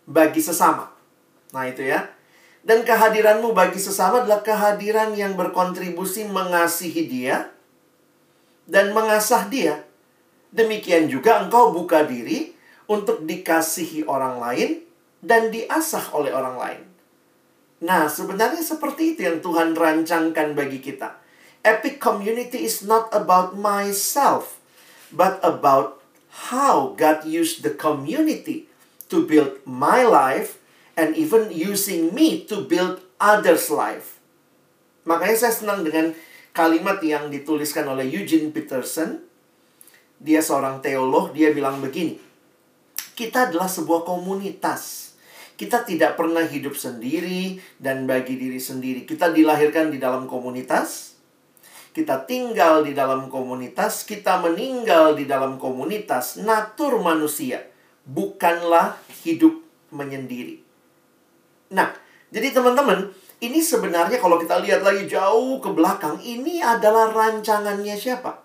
bagi 0.05 0.41
sesama? 0.45 0.93
Nah, 1.57 1.65
itu 1.65 1.81
ya. 1.81 2.05
Dan 2.61 2.85
kehadiranmu 2.85 3.57
bagi 3.57 3.81
sesama 3.81 4.21
adalah 4.21 4.45
kehadiran 4.45 5.17
yang 5.17 5.33
berkontribusi 5.33 6.29
mengasihi 6.29 7.09
dia 7.09 7.50
dan 8.69 8.93
mengasah 8.93 9.50
dia. 9.50 9.81
Demikian 10.53 11.09
juga 11.09 11.41
engkau 11.41 11.73
buka 11.73 12.05
diri 12.05 12.53
untuk 12.85 13.25
dikasihi 13.25 14.05
orang 14.05 14.38
lain 14.38 14.85
dan 15.25 15.50
diasah 15.50 16.13
oleh 16.13 16.29
orang 16.29 16.57
lain. 16.61 16.90
Nah, 17.81 18.05
sebenarnya 18.05 18.61
seperti 18.61 19.17
itu 19.17 19.25
yang 19.25 19.41
Tuhan 19.41 19.73
rancangkan 19.73 20.53
bagi 20.53 20.77
kita. 20.77 21.17
Epic 21.65 21.97
community 21.97 22.61
is 22.61 22.85
not 22.85 23.09
about 23.09 23.57
myself, 23.57 24.61
but 25.09 25.41
about 25.41 26.01
how 26.50 26.93
God 26.93 27.25
used 27.25 27.65
the 27.65 27.73
community 27.73 28.69
to 29.09 29.25
build 29.25 29.61
my 29.65 30.05
life 30.05 30.61
and 30.93 31.17
even 31.17 31.50
using 31.50 32.13
me 32.13 32.45
to 32.45 32.63
build 32.65 33.01
others' 33.17 33.73
life. 33.73 34.21
Makanya 35.05 35.38
saya 35.50 35.53
senang 35.53 35.81
dengan 35.81 36.13
kalimat 36.53 37.01
yang 37.01 37.33
dituliskan 37.33 37.89
oleh 37.89 38.05
Eugene 38.05 38.53
Peterson. 38.53 39.25
Dia 40.21 40.45
seorang 40.45 40.85
teolog, 40.85 41.33
dia 41.33 41.50
bilang 41.50 41.81
begini. 41.81 42.21
Kita 43.17 43.50
adalah 43.50 43.65
sebuah 43.65 44.05
komunitas. 44.05 45.11
Kita 45.62 45.86
tidak 45.86 46.18
pernah 46.18 46.41
hidup 46.41 46.74
sendiri 46.74 47.62
dan 47.77 48.10
bagi 48.10 48.34
diri 48.34 48.58
sendiri. 48.58 49.06
Kita 49.06 49.30
dilahirkan 49.30 49.94
di 49.94 50.01
dalam 50.01 50.25
komunitas. 50.25 51.13
Kita 51.94 52.25
tinggal 52.25 52.82
di 52.82 52.98
dalam 52.98 53.30
komunitas, 53.30 54.01
kita 54.10 54.41
meninggal 54.41 55.13
di 55.13 55.30
dalam 55.30 55.62
komunitas. 55.62 56.41
Natur 56.41 56.98
manusia 57.06 57.62
bukanlah 58.10 58.98
hidup 59.22 59.62
menyendiri. 59.94 60.65
Nah, 61.77 61.94
jadi 62.34 62.58
teman-teman, 62.58 63.13
ini 63.44 63.62
sebenarnya 63.62 64.18
kalau 64.18 64.41
kita 64.41 64.58
lihat 64.65 64.82
lagi 64.82 65.06
jauh 65.06 65.62
ke 65.62 65.70
belakang, 65.70 66.18
ini 66.25 66.58
adalah 66.63 67.13
rancangannya 67.13 67.94
siapa? 67.94 68.41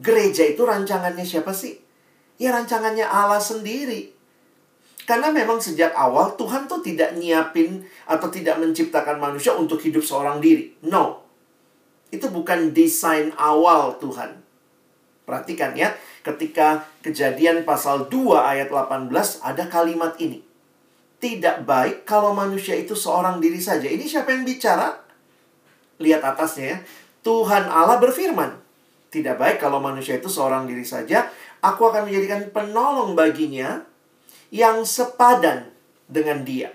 Gereja 0.00 0.48
itu 0.48 0.64
rancangannya 0.64 1.26
siapa 1.26 1.52
sih? 1.52 1.76
Ya 2.40 2.56
rancangannya 2.56 3.04
Allah 3.04 3.42
sendiri. 3.42 4.19
Karena 5.08 5.32
memang 5.32 5.58
sejak 5.58 5.94
awal 5.96 6.36
Tuhan 6.36 6.68
tuh 6.70 6.84
tidak 6.84 7.16
nyiapin 7.16 7.82
atau 8.06 8.28
tidak 8.28 8.60
menciptakan 8.60 9.16
manusia 9.18 9.56
untuk 9.56 9.80
hidup 9.82 10.04
seorang 10.04 10.38
diri. 10.38 10.76
No. 10.86 11.24
Itu 12.10 12.30
bukan 12.30 12.74
desain 12.74 13.30
awal 13.38 13.96
Tuhan. 14.02 14.42
Perhatikan 15.24 15.78
ya, 15.78 15.94
ketika 16.26 16.84
kejadian 17.06 17.62
pasal 17.62 18.10
2 18.10 18.34
ayat 18.34 18.68
18 18.68 19.10
ada 19.46 19.64
kalimat 19.70 20.18
ini 20.18 20.50
tidak 21.20 21.68
baik 21.68 22.08
kalau 22.08 22.32
manusia 22.32 22.74
itu 22.74 22.96
seorang 22.96 23.38
diri 23.38 23.60
saja. 23.60 23.86
Ini 23.86 24.02
siapa 24.08 24.32
yang 24.32 24.42
bicara? 24.42 24.96
Lihat 26.00 26.24
atasnya 26.24 26.66
ya. 26.74 26.78
Tuhan 27.20 27.68
Allah 27.68 28.00
berfirman, 28.00 28.56
tidak 29.12 29.36
baik 29.36 29.60
kalau 29.60 29.84
manusia 29.84 30.16
itu 30.16 30.32
seorang 30.32 30.64
diri 30.64 30.82
saja. 30.82 31.28
Aku 31.60 31.92
akan 31.92 32.08
menjadikan 32.08 32.48
penolong 32.48 33.12
baginya 33.12 33.84
yang 34.50 34.82
sepadan 34.82 35.70
dengan 36.10 36.42
dia. 36.42 36.74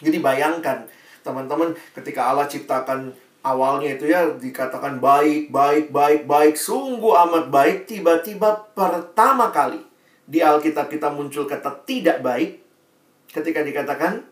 Jadi 0.00 0.20
bayangkan, 0.20 0.84
teman-teman, 1.24 1.72
ketika 1.96 2.28
Allah 2.28 2.44
ciptakan 2.44 3.16
awalnya 3.44 3.96
itu 3.96 4.08
ya 4.08 4.28
dikatakan 4.36 5.00
baik, 5.00 5.52
baik, 5.52 5.92
baik, 5.92 6.28
baik, 6.28 6.54
sungguh 6.56 7.12
amat 7.28 7.52
baik. 7.52 7.88
Tiba-tiba 7.88 8.72
pertama 8.72 9.52
kali 9.52 9.80
di 10.24 10.40
Alkitab 10.40 10.88
kita 10.88 11.12
muncul 11.12 11.44
kata 11.44 11.84
tidak 11.84 12.24
baik, 12.24 12.60
ketika 13.28 13.60
dikatakan 13.60 14.24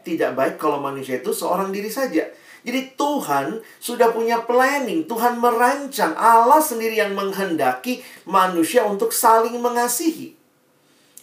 tidak 0.00 0.32
baik 0.32 0.54
kalau 0.56 0.80
manusia 0.80 1.20
itu 1.20 1.32
seorang 1.32 1.74
diri 1.74 1.92
saja. 1.92 2.24
Jadi 2.66 2.98
Tuhan 2.98 3.62
sudah 3.78 4.10
punya 4.10 4.42
planning, 4.42 5.06
Tuhan 5.06 5.38
merancang, 5.38 6.18
Allah 6.18 6.58
sendiri 6.58 6.98
yang 6.98 7.14
menghendaki 7.14 8.02
manusia 8.26 8.82
untuk 8.82 9.14
saling 9.14 9.54
mengasihi. 9.62 10.34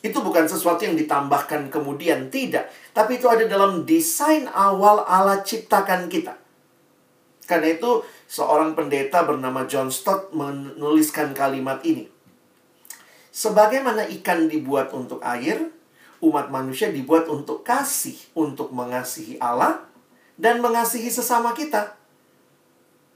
Itu 0.04 0.20
bukan 0.20 0.52
sesuatu 0.52 0.84
yang 0.84 1.00
ditambahkan 1.00 1.72
kemudian, 1.72 2.28
tidak. 2.28 2.68
Tapi 2.92 3.24
itu 3.24 3.32
ada 3.32 3.48
dalam 3.48 3.88
desain 3.88 4.52
awal 4.52 5.08
Allah 5.08 5.40
ciptakan 5.40 6.12
kita. 6.12 6.36
Karena 7.48 7.72
itu 7.72 8.04
seorang 8.28 8.76
pendeta 8.76 9.24
bernama 9.24 9.64
John 9.64 9.88
Stott 9.88 10.36
menuliskan 10.36 11.32
kalimat 11.32 11.80
ini. 11.88 12.12
Sebagaimana 13.32 14.12
ikan 14.20 14.52
dibuat 14.52 14.92
untuk 14.92 15.24
air, 15.24 15.72
umat 16.20 16.52
manusia 16.52 16.92
dibuat 16.92 17.32
untuk 17.32 17.64
kasih, 17.64 18.16
untuk 18.36 18.76
mengasihi 18.76 19.40
Allah 19.40 19.88
dan 20.36 20.60
mengasihi 20.60 21.08
sesama 21.08 21.56
kita. 21.56 21.96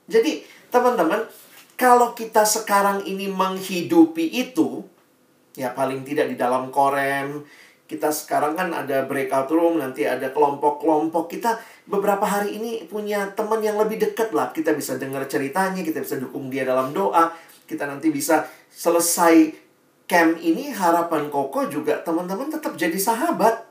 Jadi, 0.07 0.43
teman-teman, 0.71 1.27
kalau 1.75 2.15
kita 2.15 2.47
sekarang 2.47 3.03
ini 3.03 3.27
menghidupi 3.27 4.23
itu, 4.31 4.87
ya 5.57 5.73
paling 5.73 6.05
tidak 6.05 6.29
di 6.29 6.37
dalam 6.37 6.69
korem, 6.69 7.41
kita 7.87 8.11
sekarang 8.11 8.53
kan 8.53 8.69
ada 8.75 9.07
breakout 9.07 9.47
room, 9.49 9.79
nanti 9.79 10.03
ada 10.03 10.29
kelompok-kelompok. 10.29 11.31
Kita 11.31 11.57
beberapa 11.87 12.27
hari 12.27 12.59
ini 12.59 12.83
punya 12.85 13.31
teman 13.31 13.63
yang 13.63 13.79
lebih 13.79 13.97
dekat 13.97 14.35
lah. 14.35 14.51
Kita 14.53 14.75
bisa 14.77 14.99
dengar 14.99 15.25
ceritanya, 15.25 15.81
kita 15.81 16.03
bisa 16.03 16.19
dukung 16.19 16.51
dia 16.51 16.67
dalam 16.67 16.91
doa. 16.91 17.31
Kita 17.63 17.87
nanti 17.87 18.11
bisa 18.11 18.43
selesai 18.69 19.55
camp 20.03 20.39
ini 20.39 20.71
harapan 20.71 21.31
Koko 21.31 21.67
juga 21.67 22.03
teman-teman 22.03 22.53
tetap 22.53 22.75
jadi 22.75 22.95
sahabat. 22.99 23.65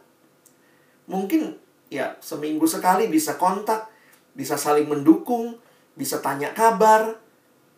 Mungkin 1.06 1.54
ya 1.92 2.16
seminggu 2.18 2.64
sekali 2.64 3.12
bisa 3.12 3.36
kontak, 3.36 3.86
bisa 4.32 4.56
saling 4.56 4.88
mendukung, 4.88 5.60
bisa 5.92 6.24
tanya 6.24 6.56
kabar. 6.56 7.20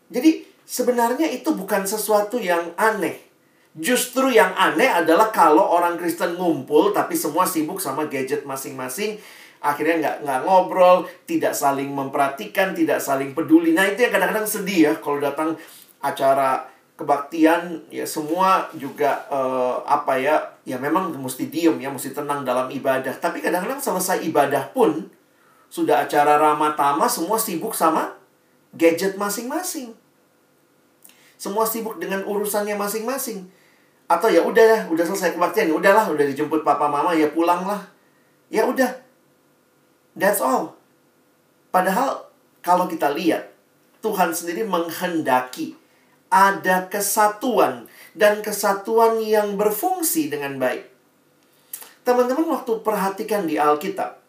Jadi 0.07 0.47
sebenarnya 0.63 1.29
itu 1.35 1.51
bukan 1.51 1.83
sesuatu 1.83 2.39
yang 2.39 2.73
aneh. 2.79 3.28
Justru 3.79 4.35
yang 4.35 4.51
aneh 4.59 4.91
adalah 4.91 5.31
kalau 5.31 5.63
orang 5.63 5.95
Kristen 5.95 6.35
ngumpul 6.35 6.91
tapi 6.91 7.15
semua 7.15 7.47
sibuk 7.47 7.79
sama 7.79 8.11
gadget 8.11 8.43
masing-masing. 8.43 9.23
Akhirnya 9.63 10.03
nggak 10.03 10.17
nggak 10.27 10.41
ngobrol, 10.47 11.07
tidak 11.27 11.55
saling 11.55 11.91
memperhatikan, 11.95 12.75
tidak 12.75 12.99
saling 12.99 13.39
peduli. 13.39 13.75
Nah 13.75 13.87
itu 13.87 14.03
yang 14.03 14.15
kadang-kadang 14.15 14.47
sedih 14.51 14.91
ya 14.91 14.93
kalau 14.99 15.23
datang 15.23 15.55
acara 16.03 16.67
kebaktian 16.99 17.87
ya 17.95 18.03
semua 18.03 18.67
juga 18.75 19.23
uh, 19.31 19.87
apa 19.87 20.19
ya 20.19 20.43
ya 20.67 20.83
memang 20.83 21.15
mesti 21.15 21.47
diem 21.47 21.79
ya 21.79 21.95
mesti 21.95 22.11
tenang 22.11 22.43
dalam 22.43 22.67
ibadah 22.75 23.15
tapi 23.23 23.39
kadang-kadang 23.39 23.79
selesai 23.79 24.27
ibadah 24.27 24.75
pun 24.75 25.07
sudah 25.71 26.03
acara 26.03 26.43
ramatama 26.43 27.07
semua 27.07 27.39
sibuk 27.39 27.71
sama 27.71 28.19
gadget 28.75 29.15
masing-masing 29.15 29.95
semua 31.39 31.63
sibuk 31.63 32.03
dengan 32.03 32.27
urusannya 32.27 32.75
masing-masing 32.75 33.47
atau 34.09 34.29
ya 34.33 34.41
udah 34.41 34.89
udah 34.89 35.05
selesai 35.05 35.37
kebaktian 35.37 35.69
ya 35.69 35.77
udahlah 35.77 36.09
udah 36.09 36.25
dijemput 36.25 36.65
papa 36.65 36.89
mama 36.89 37.13
ya 37.13 37.29
pulanglah 37.29 37.85
ya 38.49 38.65
udah 38.65 38.89
that's 40.17 40.41
all 40.41 40.73
padahal 41.69 42.25
kalau 42.65 42.89
kita 42.89 43.13
lihat 43.13 43.53
Tuhan 44.01 44.33
sendiri 44.33 44.65
menghendaki 44.65 45.77
ada 46.29 46.87
kesatuan 46.87 47.89
dan 48.13 48.45
kesatuan 48.45 49.21
yang 49.25 49.57
berfungsi 49.57 50.29
dengan 50.29 50.61
baik. 50.61 50.85
Teman-teman 52.05 52.49
waktu 52.49 52.73
perhatikan 52.85 53.45
di 53.49 53.57
Alkitab. 53.61 54.21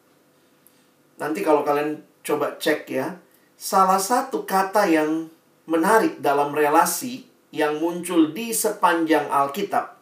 Nanti 1.19 1.39
kalau 1.43 1.63
kalian 1.63 2.00
coba 2.24 2.55
cek 2.55 2.88
ya, 2.91 3.19
salah 3.59 4.00
satu 4.00 4.43
kata 4.48 4.88
yang 4.88 5.27
menarik 5.67 6.19
dalam 6.24 6.55
relasi 6.55 7.27
yang 7.50 7.82
muncul 7.82 8.29
di 8.29 8.53
sepanjang 8.53 9.29
Alkitab. 9.29 9.98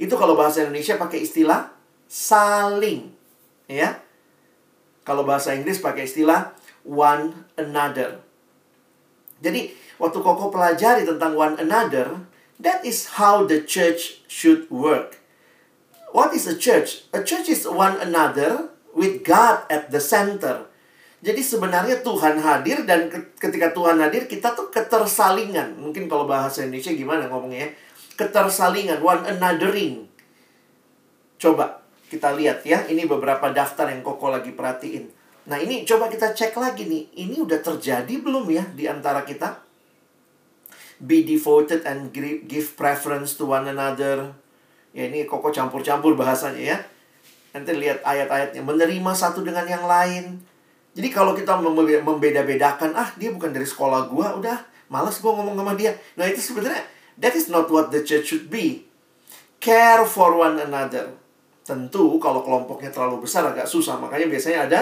Itu 0.00 0.16
kalau 0.16 0.32
bahasa 0.32 0.64
Indonesia 0.64 0.96
pakai 0.96 1.24
istilah 1.24 1.68
saling, 2.08 3.12
ya. 3.68 4.00
Kalau 5.04 5.24
bahasa 5.24 5.52
Inggris 5.52 5.80
pakai 5.80 6.08
istilah 6.08 6.56
one 6.84 7.44
another. 7.60 8.24
Jadi 9.40 9.72
waktu 10.00 10.18
Koko 10.20 10.48
pelajari 10.48 11.04
tentang 11.04 11.36
one 11.36 11.56
another, 11.60 12.24
that 12.60 12.84
is 12.84 13.20
how 13.20 13.44
the 13.44 13.60
church 13.60 14.24
should 14.28 14.68
work. 14.72 15.20
What 16.12 16.32
is 16.32 16.48
a 16.48 16.56
church? 16.56 17.06
A 17.12 17.22
church 17.22 17.48
is 17.48 17.64
one 17.68 17.96
another 18.00 18.72
with 18.96 19.22
God 19.22 19.64
at 19.70 19.92
the 19.92 20.02
center. 20.02 20.69
Jadi 21.20 21.44
sebenarnya 21.44 22.00
Tuhan 22.00 22.40
hadir 22.40 22.88
dan 22.88 23.12
ketika 23.36 23.76
Tuhan 23.76 24.00
hadir 24.00 24.24
kita 24.24 24.56
tuh 24.56 24.72
ketersalingan. 24.72 25.76
Mungkin 25.76 26.08
kalau 26.08 26.24
bahasa 26.24 26.64
Indonesia 26.64 26.96
gimana 26.96 27.28
ngomongnya? 27.28 27.68
Ketersalingan, 28.16 29.04
one 29.04 29.24
anothering. 29.28 30.08
Coba 31.36 31.84
kita 32.08 32.32
lihat 32.36 32.64
ya, 32.64 32.84
ini 32.88 33.04
beberapa 33.04 33.52
daftar 33.52 33.92
yang 33.92 34.00
Koko 34.00 34.32
lagi 34.32 34.56
perhatiin. 34.56 35.08
Nah 35.48 35.60
ini 35.60 35.84
coba 35.84 36.08
kita 36.08 36.32
cek 36.32 36.56
lagi 36.56 36.88
nih, 36.88 37.28
ini 37.28 37.36
udah 37.40 37.60
terjadi 37.60 38.12
belum 38.20 38.48
ya 38.48 38.64
di 38.72 38.88
antara 38.88 39.24
kita? 39.24 39.70
be 41.00 41.24
devoted 41.24 41.80
and 41.88 42.12
give 42.12 42.76
preference 42.76 43.34
to 43.40 43.48
one 43.48 43.64
another. 43.64 44.36
Ya 44.92 45.08
ini 45.08 45.24
koko 45.24 45.48
campur-campur 45.48 46.12
bahasanya 46.14 46.76
ya. 46.76 46.78
Nanti 47.56 47.72
lihat 47.74 48.04
ayat-ayatnya. 48.04 48.60
Menerima 48.62 49.12
satu 49.16 49.40
dengan 49.40 49.64
yang 49.64 49.88
lain. 49.88 50.44
Jadi 50.90 51.08
kalau 51.14 51.38
kita 51.38 51.54
membeda-bedakan, 52.02 52.98
ah 52.98 53.14
dia 53.14 53.30
bukan 53.30 53.54
dari 53.54 53.66
sekolah 53.66 54.10
gua, 54.10 54.34
udah 54.34 54.58
malas 54.90 55.22
gua 55.22 55.38
ngomong 55.38 55.54
sama 55.54 55.72
dia. 55.78 55.94
Nah 56.18 56.26
itu 56.26 56.42
sebenarnya 56.42 56.82
that 57.22 57.34
is 57.38 57.46
not 57.46 57.70
what 57.70 57.94
the 57.94 58.02
church 58.02 58.34
should 58.34 58.50
be. 58.50 58.90
Care 59.62 60.02
for 60.02 60.34
one 60.34 60.58
another. 60.58 61.14
Tentu 61.62 62.18
kalau 62.18 62.42
kelompoknya 62.42 62.90
terlalu 62.90 63.22
besar 63.22 63.46
agak 63.46 63.70
susah. 63.70 64.00
Makanya 64.02 64.26
biasanya 64.26 64.60
ada 64.66 64.80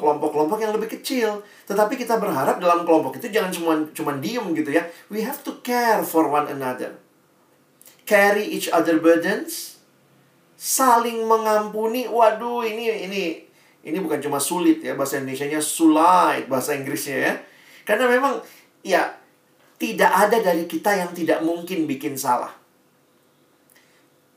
kelompok-kelompok 0.00 0.56
yang 0.64 0.72
lebih 0.72 0.96
kecil. 0.96 1.44
Tetapi 1.68 2.00
kita 2.00 2.16
berharap 2.16 2.56
dalam 2.56 2.88
kelompok 2.88 3.20
itu 3.20 3.28
jangan 3.28 3.52
cuma 3.52 3.72
cuma 3.92 4.16
diem 4.16 4.46
gitu 4.56 4.72
ya. 4.72 4.88
We 5.12 5.20
have 5.20 5.44
to 5.44 5.60
care 5.60 6.00
for 6.00 6.32
one 6.32 6.48
another. 6.48 6.96
Carry 8.08 8.48
each 8.48 8.72
other 8.72 8.96
burdens. 8.96 9.76
Saling 10.56 11.28
mengampuni. 11.28 12.08
Waduh, 12.08 12.64
ini 12.64 13.04
ini 13.04 13.22
ini 13.80 13.96
bukan 14.00 14.20
cuma 14.20 14.36
sulit 14.36 14.84
ya 14.84 14.92
bahasa 14.92 15.16
Indonesia-nya 15.16 15.60
sulit 15.64 16.44
bahasa 16.52 16.76
Inggrisnya 16.76 17.16
ya. 17.16 17.34
Karena 17.88 18.12
memang 18.12 18.44
ya 18.84 19.16
tidak 19.80 20.12
ada 20.12 20.38
dari 20.44 20.68
kita 20.68 20.92
yang 20.92 21.10
tidak 21.16 21.40
mungkin 21.40 21.88
bikin 21.88 22.12
salah. 22.20 22.52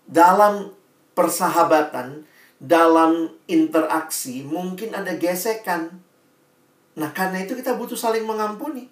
Dalam 0.08 0.72
persahabatan, 1.12 2.24
dalam 2.64 3.36
interaksi 3.52 4.40
mungkin 4.48 4.96
ada 4.96 5.20
gesekan. 5.20 6.00
Nah, 6.96 7.12
karena 7.12 7.44
itu 7.44 7.60
kita 7.60 7.76
butuh 7.76 8.00
saling 8.00 8.24
mengampuni. 8.24 8.88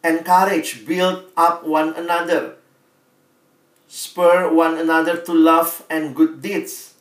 Encourage, 0.00 0.88
build 0.88 1.28
up 1.36 1.60
one 1.62 1.92
another. 1.94 2.56
Spur 3.92 4.48
one 4.48 4.80
another 4.80 5.20
to 5.20 5.36
love 5.36 5.84
and 5.92 6.16
good 6.16 6.40
deeds. 6.40 6.91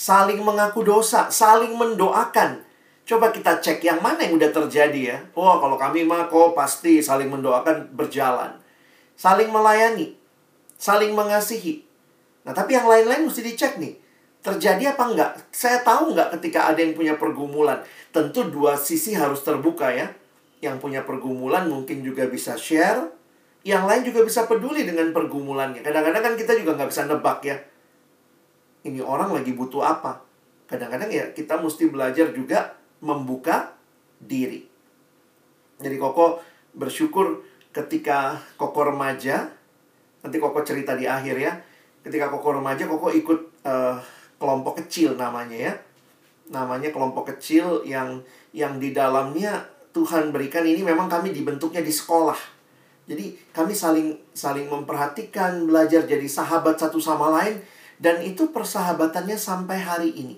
Saling 0.00 0.40
mengaku 0.40 0.80
dosa, 0.80 1.28
saling 1.28 1.76
mendoakan. 1.76 2.64
Coba 3.04 3.28
kita 3.28 3.60
cek 3.60 3.84
yang 3.84 4.00
mana 4.00 4.24
yang 4.24 4.40
udah 4.40 4.48
terjadi 4.48 5.00
ya. 5.12 5.18
Oh, 5.36 5.60
kalau 5.60 5.76
kami 5.76 6.08
mah 6.08 6.24
kok 6.32 6.56
pasti 6.56 7.04
saling 7.04 7.28
mendoakan 7.28 7.92
berjalan. 7.92 8.56
Saling 9.12 9.52
melayani, 9.52 10.16
saling 10.80 11.12
mengasihi. 11.12 11.84
Nah, 12.48 12.56
tapi 12.56 12.80
yang 12.80 12.88
lain-lain 12.88 13.28
mesti 13.28 13.44
dicek 13.44 13.76
nih 13.76 14.00
Terjadi 14.40 14.96
apa 14.96 15.04
enggak? 15.04 15.30
Saya 15.52 15.84
tahu 15.84 16.16
enggak 16.16 16.32
ketika 16.40 16.72
ada 16.72 16.80
yang 16.80 16.96
punya 16.96 17.20
pergumulan. 17.20 17.84
Tentu 18.08 18.48
dua 18.48 18.72
sisi 18.72 19.12
harus 19.12 19.44
terbuka 19.44 19.92
ya. 19.92 20.08
Yang 20.64 20.80
punya 20.80 21.04
pergumulan 21.04 21.68
mungkin 21.68 22.00
juga 22.00 22.24
bisa 22.24 22.56
share. 22.56 23.04
Yang 23.68 23.84
lain 23.84 24.02
juga 24.08 24.20
bisa 24.24 24.48
peduli 24.48 24.88
dengan 24.88 25.12
pergumulannya. 25.12 25.84
Kadang-kadang 25.84 26.32
kan 26.32 26.34
kita 26.40 26.56
juga 26.56 26.72
nggak 26.80 26.88
bisa 26.88 27.04
nebak 27.04 27.38
ya. 27.44 27.56
Ini 28.80 29.04
orang 29.04 29.36
lagi 29.36 29.52
butuh 29.52 29.84
apa. 29.84 30.24
Kadang-kadang 30.64 31.10
ya 31.12 31.24
kita 31.34 31.60
mesti 31.60 31.90
belajar 31.90 32.32
juga 32.32 32.78
membuka 33.04 33.76
diri. 34.20 34.64
Jadi 35.80 35.96
Koko 35.96 36.40
bersyukur 36.76 37.44
ketika 37.72 38.40
Koko 38.56 38.92
remaja. 38.92 39.50
Nanti 40.20 40.36
Koko 40.36 40.60
cerita 40.64 40.96
di 40.96 41.08
akhir 41.08 41.36
ya. 41.36 41.52
Ketika 42.00 42.32
Koko 42.32 42.60
remaja, 42.60 42.88
Koko 42.88 43.12
ikut 43.12 43.64
uh, 43.64 43.96
kelompok 44.40 44.84
kecil 44.84 45.16
namanya 45.16 45.72
ya. 45.72 45.74
Namanya 46.52 46.92
kelompok 46.92 47.36
kecil 47.36 47.84
yang 47.84 48.20
yang 48.56 48.80
di 48.80 48.92
dalamnya 48.96 49.64
Tuhan 49.90 50.30
berikan 50.30 50.62
ini 50.62 50.86
memang 50.86 51.10
kami 51.10 51.34
dibentuknya 51.34 51.82
di 51.82 51.90
sekolah. 51.90 52.38
Jadi 53.10 53.34
kami 53.50 53.74
saling 53.74 54.14
saling 54.30 54.70
memperhatikan, 54.70 55.66
belajar 55.66 56.06
jadi 56.06 56.24
sahabat 56.30 56.78
satu 56.78 57.02
sama 57.02 57.26
lain 57.34 57.58
dan 58.00 58.24
itu 58.24 58.48
persahabatannya 58.48 59.36
sampai 59.36 59.78
hari 59.78 60.10
ini. 60.16 60.36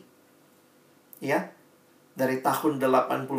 Ya. 1.22 1.54
Dari 2.12 2.42
tahun 2.42 2.82
89 2.82 3.30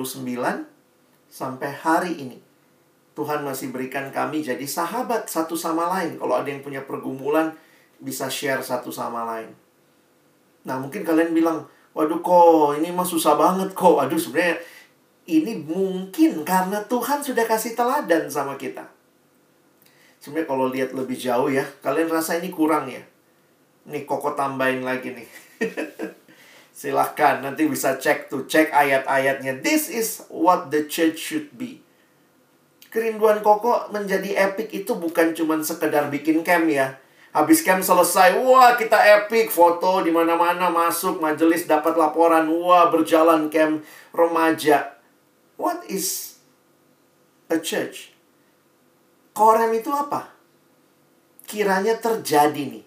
sampai 1.27 1.69
hari 1.75 2.17
ini. 2.17 2.39
Tuhan 3.13 3.45
masih 3.45 3.69
berikan 3.69 4.09
kami 4.09 4.41
jadi 4.41 4.63
sahabat 4.65 5.29
satu 5.29 5.53
sama 5.53 5.86
lain. 5.91 6.17
Kalau 6.17 6.33
ada 6.33 6.49
yang 6.49 6.65
punya 6.65 6.81
pergumulan, 6.81 7.53
bisa 8.01 8.25
share 8.31 8.65
satu 8.65 8.89
sama 8.89 9.21
lain. 9.27 9.53
Nah, 10.65 10.81
mungkin 10.81 11.05
kalian 11.05 11.36
bilang, 11.36 11.69
waduh 11.93 12.23
kok 12.23 12.81
ini 12.81 12.89
mah 12.89 13.05
susah 13.05 13.38
banget 13.38 13.77
kok. 13.77 14.01
Aduh, 14.01 14.17
sebenarnya 14.17 14.57
ini 15.29 15.62
mungkin 15.62 16.41
karena 16.41 16.81
Tuhan 16.89 17.21
sudah 17.21 17.45
kasih 17.45 17.77
teladan 17.77 18.25
sama 18.31 18.57
kita. 18.57 18.89
Sebenarnya 20.17 20.47
kalau 20.49 20.65
lihat 20.71 20.95
lebih 20.97 21.19
jauh 21.19 21.53
ya, 21.53 21.67
kalian 21.86 22.09
rasa 22.09 22.41
ini 22.41 22.49
kurang 22.49 22.89
ya. 22.89 23.03
Nih, 23.89 24.08
koko 24.08 24.36
tambahin 24.38 24.84
lagi 24.84 25.12
nih. 25.12 25.28
Silahkan, 26.80 27.43
nanti 27.43 27.67
bisa 27.69 28.00
cek 28.00 28.32
tuh, 28.32 28.48
cek 28.48 28.74
ayat-ayatnya. 28.74 29.60
This 29.62 29.91
is 29.91 30.26
what 30.32 30.74
the 30.74 30.88
church 30.89 31.19
should 31.19 31.54
be. 31.54 31.84
Kerinduan 32.89 33.41
koko 33.41 33.89
menjadi 33.89 34.38
epic 34.52 34.69
itu 34.72 34.93
bukan 34.93 35.34
cuma 35.34 35.58
sekedar 35.65 36.13
bikin 36.13 36.46
camp 36.46 36.69
ya 36.69 37.02
Habis 37.34 37.65
camp 37.65 37.82
selesai, 37.82 38.38
wah 38.46 38.78
kita 38.78 39.26
epic 39.26 39.50
foto 39.50 40.06
di 40.06 40.13
mana-mana 40.13 40.69
masuk 40.69 41.17
majelis 41.17 41.65
dapat 41.65 41.98
laporan, 41.98 42.46
wah 42.46 42.93
berjalan 42.93 43.50
camp 43.50 43.82
remaja. 44.13 45.02
What 45.58 45.82
is 45.89 46.38
a 47.50 47.58
church? 47.58 48.13
Korem 49.34 49.74
itu 49.74 49.89
apa? 49.89 50.30
Kiranya 51.50 51.98
terjadi 51.98 52.69
nih. 52.69 52.83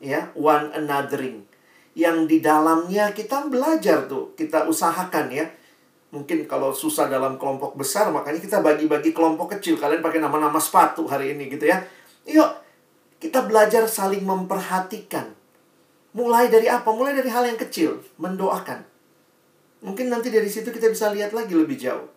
Ya, 0.00 0.32
one 0.32 0.72
anothering. 0.72 1.44
Yang 1.92 2.16
di 2.26 2.38
dalamnya 2.40 3.12
kita 3.12 3.46
belajar 3.52 4.08
tuh, 4.08 4.32
kita 4.34 4.64
usahakan 4.64 5.28
ya. 5.28 5.46
Mungkin 6.10 6.50
kalau 6.50 6.74
susah 6.74 7.06
dalam 7.06 7.38
kelompok 7.38 7.78
besar, 7.78 8.10
makanya 8.10 8.42
kita 8.42 8.58
bagi-bagi 8.64 9.14
kelompok 9.14 9.54
kecil. 9.54 9.78
Kalian 9.78 10.02
pakai 10.02 10.18
nama-nama 10.18 10.58
sepatu 10.58 11.06
hari 11.06 11.36
ini 11.38 11.46
gitu 11.52 11.70
ya. 11.70 11.78
Yuk, 12.26 12.50
kita 13.22 13.46
belajar 13.46 13.86
saling 13.86 14.24
memperhatikan. 14.24 15.36
Mulai 16.16 16.50
dari 16.50 16.66
apa? 16.66 16.90
Mulai 16.90 17.14
dari 17.14 17.30
hal 17.30 17.46
yang 17.46 17.60
kecil, 17.60 18.02
mendoakan. 18.18 18.82
Mungkin 19.86 20.10
nanti 20.10 20.32
dari 20.32 20.50
situ 20.50 20.74
kita 20.74 20.90
bisa 20.90 21.12
lihat 21.14 21.30
lagi 21.30 21.54
lebih 21.54 21.78
jauh. 21.78 22.08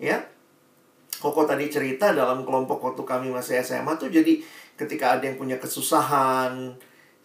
Ya. 0.00 0.24
Koko 1.18 1.46
tadi 1.46 1.66
cerita 1.70 2.14
dalam 2.14 2.42
kelompok 2.42 2.78
waktu 2.82 3.02
kami 3.02 3.28
masih 3.30 3.58
SMA 3.62 3.98
tuh 3.98 4.06
jadi 4.06 4.38
ketika 4.78 5.18
ada 5.18 5.26
yang 5.26 5.34
punya 5.34 5.58
kesusahan, 5.58 6.78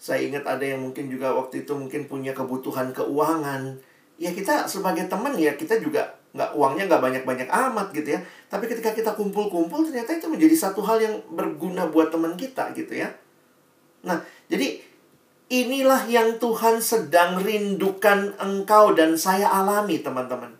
saya 0.03 0.19
ingat 0.27 0.43
ada 0.43 0.67
yang 0.67 0.83
mungkin 0.83 1.07
juga 1.07 1.31
waktu 1.31 1.63
itu 1.63 1.71
mungkin 1.71 2.11
punya 2.11 2.35
kebutuhan 2.35 2.91
keuangan. 2.91 3.79
Ya 4.19 4.35
kita 4.35 4.67
sebagai 4.67 5.07
teman 5.07 5.31
ya 5.39 5.55
kita 5.55 5.79
juga 5.79 6.19
nggak 6.35 6.59
uangnya 6.59 6.91
nggak 6.91 7.03
banyak-banyak 7.07 7.47
amat 7.47 7.95
gitu 7.95 8.11
ya. 8.11 8.19
Tapi 8.51 8.67
ketika 8.67 8.91
kita 8.91 9.15
kumpul-kumpul 9.15 9.87
ternyata 9.87 10.19
itu 10.19 10.27
menjadi 10.27 10.59
satu 10.59 10.83
hal 10.83 10.99
yang 10.99 11.15
berguna 11.31 11.87
buat 11.87 12.11
teman 12.11 12.35
kita 12.35 12.75
gitu 12.75 12.99
ya. 12.99 13.15
Nah 14.03 14.19
jadi 14.51 14.83
inilah 15.47 16.03
yang 16.11 16.35
Tuhan 16.35 16.83
sedang 16.83 17.39
rindukan 17.39 18.35
engkau 18.43 18.91
dan 18.91 19.15
saya 19.15 19.47
alami 19.47 20.03
teman-teman. 20.03 20.51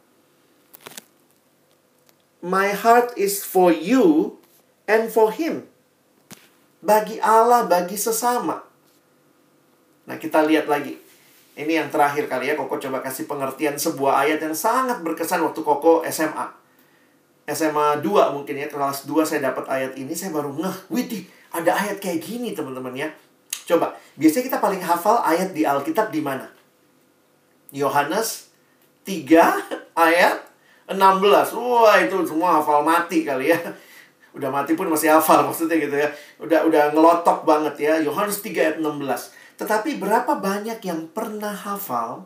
My 2.39 2.71
heart 2.71 3.11
is 3.19 3.43
for 3.43 3.75
you 3.75 4.39
and 4.87 5.11
for 5.11 5.35
him. 5.35 5.67
Bagi 6.79 7.19
Allah 7.19 7.67
bagi 7.67 7.99
sesama 7.99 8.71
nah 10.03 10.19
kita 10.19 10.43
lihat 10.43 10.67
lagi 10.67 10.99
ini 11.53 11.77
yang 11.77 11.93
terakhir 11.93 12.25
kali 12.25 12.49
ya, 12.49 12.57
Koko 12.57 12.81
coba 12.81 13.05
kasih 13.05 13.29
pengertian 13.29 13.77
sebuah 13.77 14.25
ayat 14.25 14.41
yang 14.41 14.57
sangat 14.57 15.05
berkesan 15.05 15.45
waktu 15.45 15.61
Koko 15.61 16.01
SMA. 16.09 16.49
SMA 17.45 18.01
2 18.01 18.33
mungkin 18.33 18.57
ya, 18.57 18.65
kelas 18.65 19.05
2 19.05 19.21
saya 19.21 19.53
dapat 19.53 19.69
ayat 19.69 19.93
ini, 19.93 20.17
saya 20.17 20.33
baru 20.33 20.49
ngeh, 20.49 20.89
widih, 20.89 21.21
ada 21.53 21.77
ayat 21.77 22.01
kayak 22.01 22.25
gini 22.25 22.57
teman-teman 22.57 22.97
ya. 22.97 23.09
Coba, 23.69 23.93
biasanya 24.17 24.49
kita 24.49 24.57
paling 24.57 24.81
hafal 24.81 25.21
ayat 25.21 25.53
di 25.53 25.61
Alkitab 25.61 26.09
di 26.09 26.25
mana? 26.25 26.49
Yohanes 27.69 28.49
3 29.05 29.21
ayat 30.09 30.41
16. 30.89 31.53
Wah, 31.53 32.01
itu 32.01 32.17
semua 32.25 32.65
hafal 32.65 32.81
mati 32.81 33.21
kali 33.21 33.53
ya. 33.53 33.59
Udah 34.33 34.49
mati 34.49 34.73
pun 34.73 34.89
masih 34.89 35.13
hafal 35.13 35.45
maksudnya 35.45 35.77
gitu 35.77 35.93
ya. 35.93 36.09
Udah 36.41 36.65
udah 36.65 36.89
ngelotok 36.97 37.45
banget 37.45 37.75
ya. 37.77 37.93
Yohanes 38.01 38.41
3 38.41 38.57
ayat 38.57 38.77
16. 38.81 39.42
Tetapi 39.57 40.01
berapa 40.01 40.37
banyak 40.37 40.79
yang 40.81 41.09
pernah 41.13 41.53
hafal 41.53 42.25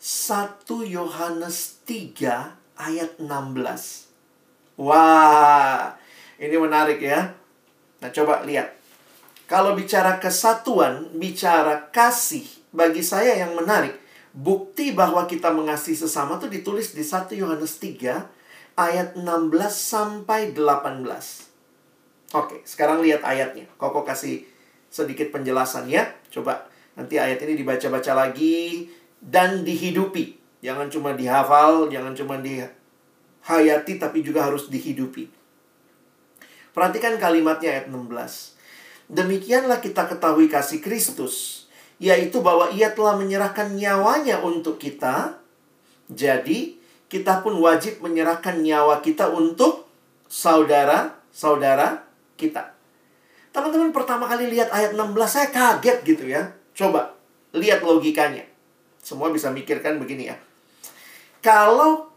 1 0.00 0.64
Yohanes 0.88 1.84
3 1.84 2.56
ayat 2.80 3.20
16. 3.20 4.80
Wah, 4.80 5.92
ini 6.40 6.56
menarik 6.56 7.04
ya. 7.04 7.36
Nah, 8.00 8.08
coba 8.08 8.40
lihat. 8.48 8.80
Kalau 9.44 9.76
bicara 9.76 10.16
kesatuan, 10.16 11.12
bicara 11.12 11.92
kasih, 11.92 12.48
bagi 12.72 13.04
saya 13.04 13.36
yang 13.36 13.52
menarik, 13.52 13.92
bukti 14.32 14.96
bahwa 14.96 15.26
kita 15.28 15.52
mengasihi 15.52 15.98
sesama 15.98 16.40
itu 16.40 16.48
ditulis 16.48 16.96
di 16.96 17.04
1 17.04 17.36
Yohanes 17.36 17.76
3 17.76 18.80
ayat 18.80 19.18
16 19.20 19.26
sampai 19.68 20.56
18. 20.56 21.04
Oke, 22.32 22.62
sekarang 22.62 23.02
lihat 23.02 23.26
ayatnya. 23.26 23.66
Koko 23.74 24.06
kasih 24.06 24.46
sedikit 24.90 25.30
penjelasan 25.30 25.86
ya. 25.86 26.10
Coba 26.28 26.66
nanti 26.98 27.16
ayat 27.16 27.38
ini 27.46 27.54
dibaca-baca 27.62 28.12
lagi 28.12 28.90
dan 29.22 29.62
dihidupi. 29.62 30.36
Jangan 30.60 30.92
cuma 30.92 31.16
dihafal, 31.16 31.88
jangan 31.88 32.12
cuma 32.12 32.36
dihayati 32.42 33.96
tapi 33.96 34.20
juga 34.20 34.44
harus 34.44 34.68
dihidupi. 34.68 35.30
Perhatikan 36.74 37.16
kalimatnya 37.16 37.80
ayat 37.80 37.86
16. 37.88 38.58
Demikianlah 39.10 39.82
kita 39.82 40.06
ketahui 40.06 40.46
kasih 40.46 40.78
Kristus, 40.78 41.66
yaitu 41.98 42.38
bahwa 42.44 42.70
ia 42.70 42.94
telah 42.94 43.18
menyerahkan 43.18 43.74
nyawanya 43.74 44.38
untuk 44.44 44.78
kita. 44.78 45.40
Jadi, 46.06 46.78
kita 47.10 47.42
pun 47.42 47.58
wajib 47.58 47.98
menyerahkan 48.06 48.62
nyawa 48.62 49.02
kita 49.02 49.34
untuk 49.34 49.90
saudara-saudara 50.30 52.06
kita. 52.38 52.79
Teman-teman 53.50 53.90
pertama 53.90 54.30
kali 54.30 54.46
lihat 54.46 54.70
ayat 54.70 54.94
16 54.94 55.10
saya 55.26 55.48
kaget 55.50 55.98
gitu 56.06 56.24
ya. 56.30 56.54
Coba 56.74 57.18
lihat 57.50 57.82
logikanya. 57.82 58.46
Semua 59.02 59.34
bisa 59.34 59.50
mikirkan 59.50 59.98
begini 59.98 60.30
ya. 60.30 60.36
Kalau 61.42 62.12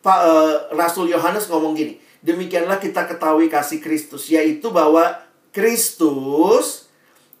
Pak 0.00 0.20
e, 0.20 0.32
Rasul 0.78 1.10
Yohanes 1.10 1.50
ngomong 1.50 1.74
gini, 1.74 1.98
demikianlah 2.22 2.78
kita 2.78 3.08
ketahui 3.08 3.50
kasih 3.50 3.82
Kristus 3.82 4.30
yaitu 4.30 4.70
bahwa 4.70 5.18
Kristus 5.50 6.90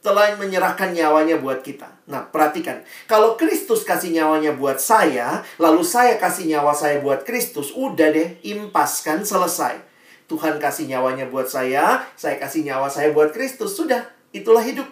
telah 0.00 0.32
menyerahkan 0.40 0.96
nyawanya 0.96 1.36
buat 1.38 1.60
kita. 1.60 1.92
Nah, 2.08 2.24
perhatikan. 2.24 2.80
Kalau 3.04 3.36
Kristus 3.36 3.84
kasih 3.84 4.10
nyawanya 4.16 4.56
buat 4.56 4.80
saya, 4.80 5.44
lalu 5.60 5.84
saya 5.84 6.16
kasih 6.16 6.48
nyawa 6.48 6.72
saya 6.72 7.04
buat 7.04 7.22
Kristus, 7.22 7.70
udah 7.76 8.08
deh, 8.08 8.40
impas 8.42 9.04
kan 9.04 9.20
selesai. 9.20 9.89
Tuhan 10.30 10.62
kasih 10.62 10.86
nyawanya 10.86 11.26
buat 11.26 11.50
saya, 11.50 12.06
saya 12.14 12.38
kasih 12.38 12.62
nyawa 12.62 12.86
saya 12.86 13.10
buat 13.10 13.34
Kristus. 13.34 13.74
Sudah, 13.74 13.98
itulah 14.30 14.62
hidup 14.62 14.86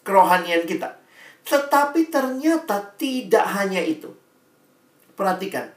kerohanian 0.00 0.64
kita. 0.64 0.96
Tetapi 1.44 2.08
ternyata 2.08 2.80
tidak 2.96 3.44
hanya 3.52 3.84
itu. 3.84 4.08
Perhatikan. 5.12 5.68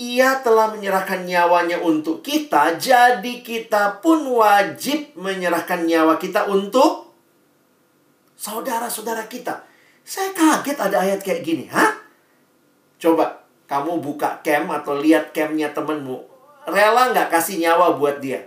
Ia 0.00 0.40
telah 0.40 0.72
menyerahkan 0.72 1.28
nyawanya 1.28 1.84
untuk 1.84 2.24
kita, 2.24 2.80
jadi 2.80 3.44
kita 3.44 4.00
pun 4.00 4.24
wajib 4.24 5.12
menyerahkan 5.12 5.84
nyawa 5.84 6.16
kita 6.16 6.48
untuk 6.48 7.12
saudara-saudara 8.40 9.28
kita. 9.28 9.68
Saya 10.00 10.32
kaget 10.32 10.80
ada 10.80 10.96
ayat 10.96 11.20
kayak 11.20 11.44
gini, 11.44 11.68
hah? 11.68 11.92
Coba 12.96 13.44
kamu 13.68 14.00
buka 14.00 14.40
camp 14.40 14.72
atau 14.72 14.96
lihat 14.96 15.36
campnya 15.36 15.68
temenmu 15.76 16.31
rela 16.68 17.10
nggak 17.10 17.28
kasih 17.32 17.58
nyawa 17.58 17.98
buat 17.98 18.22
dia? 18.22 18.42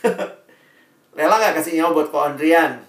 rela 1.18 1.34
nggak 1.36 1.60
kasih 1.60 1.80
nyawa 1.80 1.90
buat 1.92 2.08
Ko 2.08 2.18
Andrian? 2.24 2.80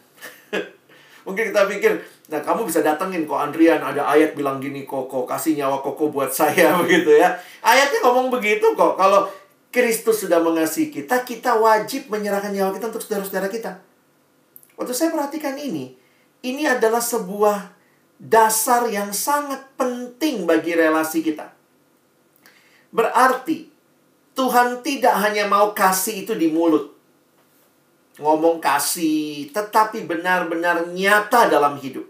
Mungkin 1.26 1.52
kita 1.52 1.68
pikir, 1.68 2.00
nah 2.32 2.39
kamu 2.39 2.65
bisa 2.65 2.80
datengin 2.80 3.28
Ko 3.28 3.36
Andrian, 3.36 3.82
ada 3.84 4.08
ayat 4.08 4.34
bilang 4.34 4.63
gini, 4.63 4.88
Koko, 4.88 5.28
kasih 5.28 5.60
nyawa 5.60 5.84
Koko 5.84 6.10
buat 6.10 6.32
saya, 6.32 6.76
begitu 6.82 7.15
ya. 7.15 7.36
Ayatnya 7.60 8.00
ngomong 8.08 8.32
begitu 8.32 8.74
kok, 8.74 8.96
kalau 8.96 9.28
Kristus 9.70 10.26
sudah 10.26 10.42
mengasihi 10.42 10.89
kita, 10.89 11.22
kita 11.22 11.60
wajib 11.60 12.10
menyerahkan 12.10 12.50
nyawa 12.50 12.74
kita 12.74 12.89
untuk 12.89 13.06
saudara-saudara 13.06 13.52
kita. 13.54 13.78
Waktu 14.80 14.94
saya 14.96 15.13
perhatikan 15.13 15.60
ini, 15.60 15.94
ini 16.42 16.63
adalah 16.65 17.04
sebuah 17.04 17.76
dasar 18.20 18.88
yang 18.92 19.13
sangat 19.13 19.63
penting 19.78 20.50
bagi 20.50 20.74
relasi 20.74 21.22
kita. 21.22 21.52
Berarti, 22.89 23.70
Tuhan 24.39 24.80
tidak 24.80 25.19
hanya 25.19 25.52
mau 25.52 25.75
kasih 25.75 26.23
itu 26.23 26.32
di 26.39 26.47
mulut. 26.47 26.95
Ngomong 28.23 28.63
kasih, 28.63 29.52
tetapi 29.52 30.08
benar-benar 30.08 30.88
nyata 30.95 31.52
dalam 31.52 31.75
hidup. 31.75 32.08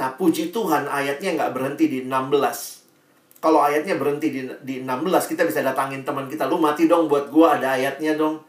Nah, 0.00 0.16
puji 0.16 0.56
Tuhan 0.56 0.88
ayatnya 0.88 1.36
nggak 1.36 1.52
berhenti 1.52 1.92
di 1.92 1.98
16. 2.08 3.44
Kalau 3.44 3.60
ayatnya 3.60 4.00
berhenti 4.00 4.32
di, 4.32 4.40
di 4.64 4.74
16, 4.80 5.32
kita 5.36 5.44
bisa 5.44 5.60
datangin 5.60 6.00
teman 6.00 6.32
kita. 6.32 6.48
Lu 6.48 6.56
mati 6.56 6.88
dong 6.88 7.12
buat 7.12 7.28
gua, 7.28 7.60
ada 7.60 7.76
ayatnya 7.76 8.16
dong. 8.16 8.40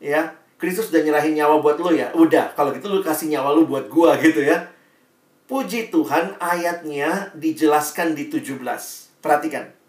Ya, 0.00 0.32
Kristus 0.56 0.88
udah 0.88 1.04
nyerahin 1.04 1.36
nyawa 1.36 1.60
buat 1.60 1.76
lu 1.76 1.92
ya. 1.92 2.08
Udah, 2.16 2.56
kalau 2.56 2.72
gitu 2.72 2.88
lu 2.88 3.04
kasih 3.04 3.28
nyawa 3.36 3.52
lu 3.52 3.68
buat 3.68 3.92
gua 3.92 4.16
gitu 4.24 4.40
ya. 4.40 4.64
Puji 5.44 5.92
Tuhan 5.92 6.40
ayatnya 6.40 7.36
dijelaskan 7.36 8.16
di 8.16 8.32
17. 8.32 8.56
Perhatikan. 9.20 9.81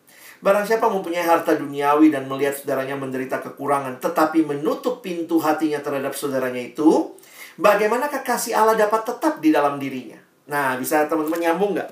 Barang 0.43 0.67
siapa 0.67 0.91
mempunyai 0.91 1.23
harta 1.23 1.55
duniawi 1.55 2.11
dan 2.11 2.27
melihat 2.27 2.51
saudaranya 2.51 2.99
menderita 2.99 3.39
kekurangan, 3.39 4.03
tetapi 4.03 4.43
menutup 4.43 4.99
pintu 4.99 5.39
hatinya 5.39 5.79
terhadap 5.79 6.11
saudaranya 6.11 6.59
itu, 6.59 7.15
bagaimana 7.55 8.11
kasih 8.11 8.51
Allah 8.51 8.75
dapat 8.75 9.07
tetap 9.07 9.39
di 9.39 9.55
dalam 9.55 9.79
dirinya? 9.79 10.19
Nah, 10.51 10.75
bisa 10.75 11.07
teman-teman 11.07 11.39
nyambung 11.39 11.79
nggak? 11.79 11.91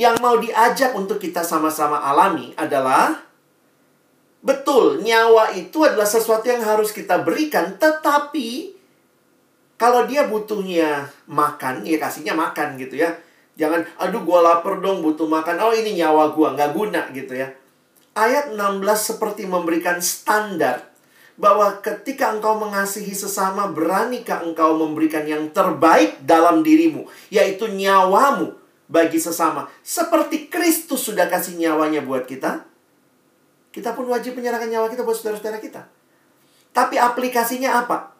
Yang 0.00 0.16
mau 0.24 0.40
diajak 0.40 0.96
untuk 0.96 1.20
kita 1.20 1.44
sama-sama 1.44 2.00
alami 2.00 2.56
adalah 2.56 3.20
Betul, 4.44 5.00
nyawa 5.00 5.56
itu 5.56 5.88
adalah 5.88 6.04
sesuatu 6.04 6.44
yang 6.44 6.60
harus 6.60 6.92
kita 6.92 7.24
berikan, 7.24 7.80
tetapi 7.80 8.76
kalau 9.80 10.04
dia 10.04 10.28
butuhnya 10.28 11.08
makan, 11.24 11.80
ya 11.88 11.96
kasihnya 11.96 12.36
makan 12.36 12.76
gitu 12.76 13.00
ya. 13.00 13.08
Jangan, 13.54 13.86
aduh 13.98 14.22
gua 14.26 14.42
lapar 14.42 14.82
dong 14.82 15.02
butuh 15.04 15.30
makan. 15.30 15.62
Oh 15.62 15.72
ini 15.74 15.94
nyawa 15.94 16.34
gua, 16.34 16.54
nggak 16.58 16.70
guna 16.74 17.10
gitu 17.14 17.38
ya. 17.38 17.54
Ayat 18.14 18.54
16 18.54 18.82
seperti 18.98 19.46
memberikan 19.46 19.98
standar 19.98 20.90
bahwa 21.34 21.82
ketika 21.82 22.30
engkau 22.30 22.58
mengasihi 22.58 23.10
sesama, 23.10 23.66
beranikah 23.66 24.46
engkau 24.46 24.78
memberikan 24.78 25.26
yang 25.26 25.50
terbaik 25.50 26.22
dalam 26.22 26.62
dirimu, 26.62 27.10
yaitu 27.30 27.66
nyawamu, 27.66 28.54
bagi 28.88 29.16
sesama. 29.16 29.68
Seperti 29.80 30.52
Kristus 30.52 31.08
sudah 31.08 31.28
kasih 31.28 31.56
nyawanya 31.56 32.04
buat 32.04 32.28
kita, 32.28 32.64
kita 33.72 33.90
pun 33.96 34.06
wajib 34.06 34.36
menyerahkan 34.38 34.70
nyawa 34.70 34.86
kita 34.92 35.02
buat 35.02 35.16
saudara-saudara 35.16 35.58
kita. 35.58 35.88
Tapi 36.74 36.94
aplikasinya 37.00 37.82
apa? 37.84 38.14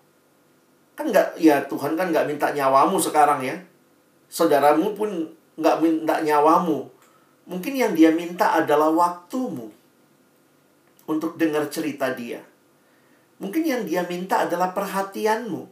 Kan 0.95 1.11
nggak, 1.11 1.39
ya 1.39 1.63
Tuhan 1.67 1.99
kan 1.99 2.11
nggak 2.11 2.27
minta 2.27 2.51
nyawamu 2.55 2.99
sekarang 2.99 3.43
ya. 3.43 3.57
Saudaramu 4.35 4.99
pun 4.99 5.31
nggak 5.55 5.79
minta 5.79 6.19
nyawamu. 6.19 6.91
Mungkin 7.47 7.79
yang 7.79 7.95
dia 7.95 8.11
minta 8.11 8.59
adalah 8.59 8.91
waktumu 8.91 9.71
untuk 11.07 11.39
dengar 11.39 11.71
cerita 11.71 12.11
dia. 12.11 12.43
Mungkin 13.39 13.63
yang 13.63 13.87
dia 13.87 14.03
minta 14.03 14.43
adalah 14.43 14.75
perhatianmu. 14.75 15.63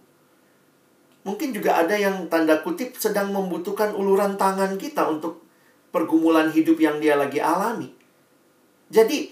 Mungkin 1.27 1.51
juga 1.51 1.83
ada 1.83 1.99
yang 1.99 2.31
tanda 2.31 2.63
kutip 2.63 2.95
sedang 2.95 3.35
membutuhkan 3.35 3.99
uluran 3.99 4.39
tangan 4.39 4.79
kita 4.79 5.11
untuk 5.11 5.43
pergumulan 5.91 6.55
hidup 6.55 6.79
yang 6.79 7.03
dia 7.03 7.19
lagi 7.19 7.43
alami. 7.43 7.91
Jadi, 8.95 9.31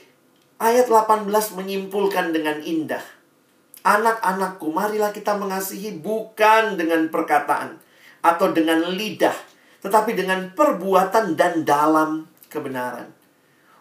ayat 0.59 0.91
18 0.91 1.31
menyimpulkan 1.55 2.35
dengan 2.35 2.59
indah. 2.63 3.03
Anak-anakku, 3.87 4.75
marilah 4.75 5.15
kita 5.15 5.39
mengasihi 5.39 5.99
bukan 6.03 6.75
dengan 6.75 7.07
perkataan 7.11 7.90
atau 8.21 8.53
dengan 8.53 8.85
lidah, 8.93 9.35
tetapi 9.81 10.13
dengan 10.13 10.53
perbuatan 10.53 11.37
dan 11.37 11.65
dalam 11.65 12.29
kebenaran. 12.53 13.09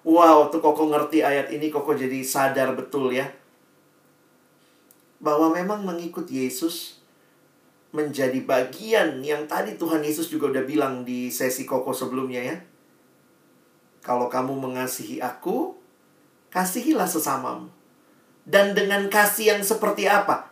Wow, 0.08 0.48
tuh 0.48 0.64
Koko 0.64 0.88
ngerti 0.88 1.20
ayat 1.22 1.52
ini, 1.52 1.68
Koko 1.68 1.92
jadi 1.92 2.24
sadar 2.24 2.72
betul 2.74 3.12
ya. 3.12 3.28
Bahwa 5.20 5.52
memang 5.52 5.84
mengikut 5.84 6.32
Yesus 6.32 7.04
menjadi 7.92 8.40
bagian 8.46 9.20
yang 9.26 9.50
tadi 9.50 9.76
Tuhan 9.76 10.06
Yesus 10.06 10.30
juga 10.32 10.54
udah 10.54 10.64
bilang 10.64 11.04
di 11.04 11.28
sesi 11.28 11.68
Koko 11.68 11.92
sebelumnya 11.92 12.42
ya. 12.42 12.58
Kalau 14.00 14.32
kamu 14.32 14.56
mengasihi 14.56 15.20
aku, 15.20 15.76
kasihilah 16.50 17.10
sesamamu. 17.10 17.68
Dan 18.48 18.74
dengan 18.74 19.12
kasih 19.12 19.54
yang 19.58 19.62
seperti 19.62 20.10
apa? 20.10 20.49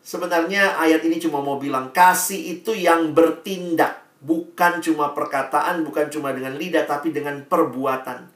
Sebenarnya 0.00 0.80
ayat 0.80 1.04
ini 1.04 1.20
cuma 1.20 1.44
mau 1.44 1.60
bilang 1.60 1.92
kasih 1.92 2.60
itu 2.60 2.72
yang 2.72 3.12
bertindak. 3.12 4.00
Bukan 4.20 4.84
cuma 4.84 5.16
perkataan, 5.16 5.80
bukan 5.80 6.12
cuma 6.12 6.32
dengan 6.36 6.56
lidah, 6.56 6.84
tapi 6.84 7.08
dengan 7.12 7.40
perbuatan. 7.44 8.28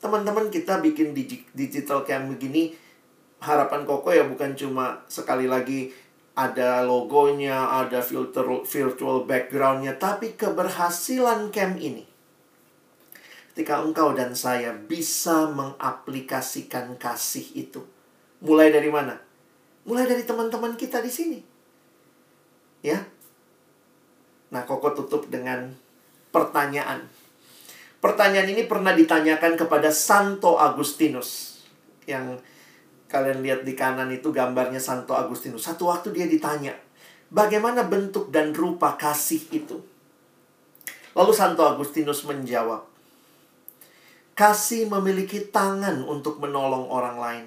Teman-teman 0.00 0.52
kita 0.52 0.84
bikin 0.84 1.16
digital 1.56 2.04
camp 2.04 2.36
begini, 2.36 2.76
harapan 3.40 3.88
Koko 3.88 4.12
ya 4.12 4.28
bukan 4.28 4.52
cuma 4.52 5.00
sekali 5.08 5.48
lagi 5.48 5.88
ada 6.36 6.84
logonya, 6.84 7.80
ada 7.80 8.04
filter 8.04 8.44
virtual 8.68 9.24
backgroundnya, 9.24 9.96
tapi 9.96 10.36
keberhasilan 10.36 11.48
camp 11.48 11.80
ini. 11.80 12.04
Ketika 13.54 13.80
engkau 13.80 14.12
dan 14.12 14.34
saya 14.34 14.74
bisa 14.74 15.46
mengaplikasikan 15.48 16.98
kasih 16.98 17.46
itu. 17.54 17.86
Mulai 18.42 18.74
dari 18.74 18.90
mana? 18.90 19.14
Mulai 19.84 20.08
dari 20.08 20.24
teman-teman 20.24 20.76
kita 20.76 21.04
di 21.04 21.12
sini. 21.12 21.38
Ya, 22.84 23.00
Nah, 24.54 24.62
Koko 24.62 24.94
tutup 24.94 25.26
dengan 25.26 25.74
pertanyaan. 26.30 27.10
Pertanyaan 27.98 28.54
ini 28.54 28.70
pernah 28.70 28.94
ditanyakan 28.94 29.58
kepada 29.58 29.90
Santo 29.90 30.54
Agustinus. 30.62 31.58
Yang 32.06 32.38
kalian 33.10 33.42
lihat 33.42 33.60
di 33.66 33.74
kanan 33.74 34.14
itu 34.14 34.30
gambarnya 34.30 34.78
Santo 34.78 35.18
Agustinus. 35.18 35.66
Satu 35.66 35.90
waktu 35.90 36.14
dia 36.14 36.30
ditanya, 36.30 36.78
bagaimana 37.34 37.82
bentuk 37.82 38.30
dan 38.30 38.54
rupa 38.54 38.94
kasih 38.94 39.42
itu? 39.50 39.82
Lalu 41.18 41.32
Santo 41.34 41.66
Agustinus 41.66 42.22
menjawab, 42.22 42.86
kasih 44.38 44.86
memiliki 44.86 45.50
tangan 45.50 46.06
untuk 46.06 46.38
menolong 46.38 46.90
orang 46.90 47.16
lain. 47.18 47.46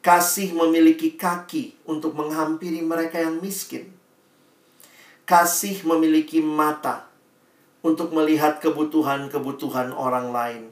Kasih 0.00 0.56
memiliki 0.56 1.14
kaki 1.14 1.76
untuk 1.84 2.16
menghampiri 2.16 2.80
mereka 2.80 3.20
yang 3.20 3.36
miskin 3.38 4.00
Kasih 5.30 5.86
memiliki 5.86 6.42
mata 6.42 7.06
untuk 7.86 8.10
melihat 8.10 8.58
kebutuhan-kebutuhan 8.58 9.94
orang 9.94 10.34
lain. 10.34 10.62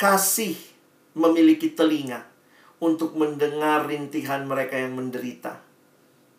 Kasih 0.00 0.56
memiliki 1.12 1.68
telinga 1.68 2.24
untuk 2.80 3.12
mendengar 3.12 3.84
rintihan 3.84 4.48
mereka 4.48 4.80
yang 4.80 4.96
menderita. 4.96 5.60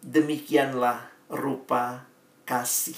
Demikianlah 0.01 1.05
rupa 1.29 2.09
kasih. 2.49 2.97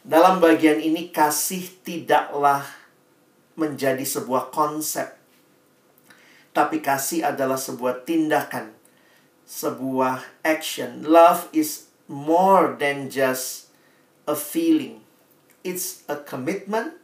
Dalam 0.00 0.40
bagian 0.40 0.80
ini, 0.80 1.12
kasih 1.12 1.84
tidaklah 1.84 2.64
menjadi 3.52 4.00
sebuah 4.00 4.48
konsep, 4.48 5.12
tapi 6.54 6.78
kasih 6.78 7.26
adalah 7.26 7.58
sebuah 7.58 8.06
tindakan, 8.06 8.70
sebuah 9.42 10.22
action. 10.46 11.02
Love 11.02 11.50
is 11.50 11.90
more 12.06 12.78
than 12.78 13.10
just 13.10 13.74
a 14.30 14.38
feeling. 14.38 15.02
It's 15.66 16.06
a 16.06 16.14
commitment, 16.22 16.94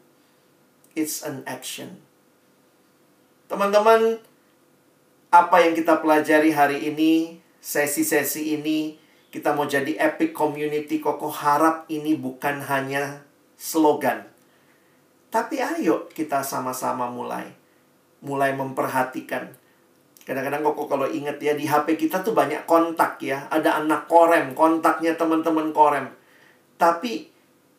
it's 0.94 1.26
an 1.26 1.42
action. 1.50 1.98
Teman-teman, 3.50 4.22
apa 5.34 5.56
yang 5.66 5.74
kita 5.74 5.98
pelajari 5.98 6.54
hari 6.54 6.86
ini, 6.86 7.42
sesi-sesi 7.58 8.54
ini, 8.54 9.02
kita 9.34 9.50
mau 9.58 9.66
jadi 9.66 9.98
epic 9.98 10.30
community, 10.30 11.02
Koko 11.02 11.26
harap 11.26 11.90
ini 11.90 12.14
bukan 12.14 12.62
hanya 12.70 13.26
slogan. 13.58 14.30
Tapi 15.34 15.58
ayo 15.58 16.06
kita 16.10 16.46
sama-sama 16.46 17.10
mulai. 17.10 17.60
Mulai 18.20 18.52
memperhatikan 18.52 19.61
Kadang-kadang 20.30 20.62
kok 20.62 20.87
kalau 20.87 21.11
inget 21.11 21.42
ya 21.42 21.59
di 21.59 21.66
HP 21.66 21.96
kita 22.06 22.22
tuh 22.22 22.37
banyak 22.37 22.62
kontak 22.62 23.18
ya. 23.18 23.50
Ada 23.50 23.83
anak 23.83 24.06
korem, 24.06 24.54
kontaknya 24.54 25.18
teman-teman 25.18 25.74
korem. 25.74 26.06
Tapi 26.78 27.26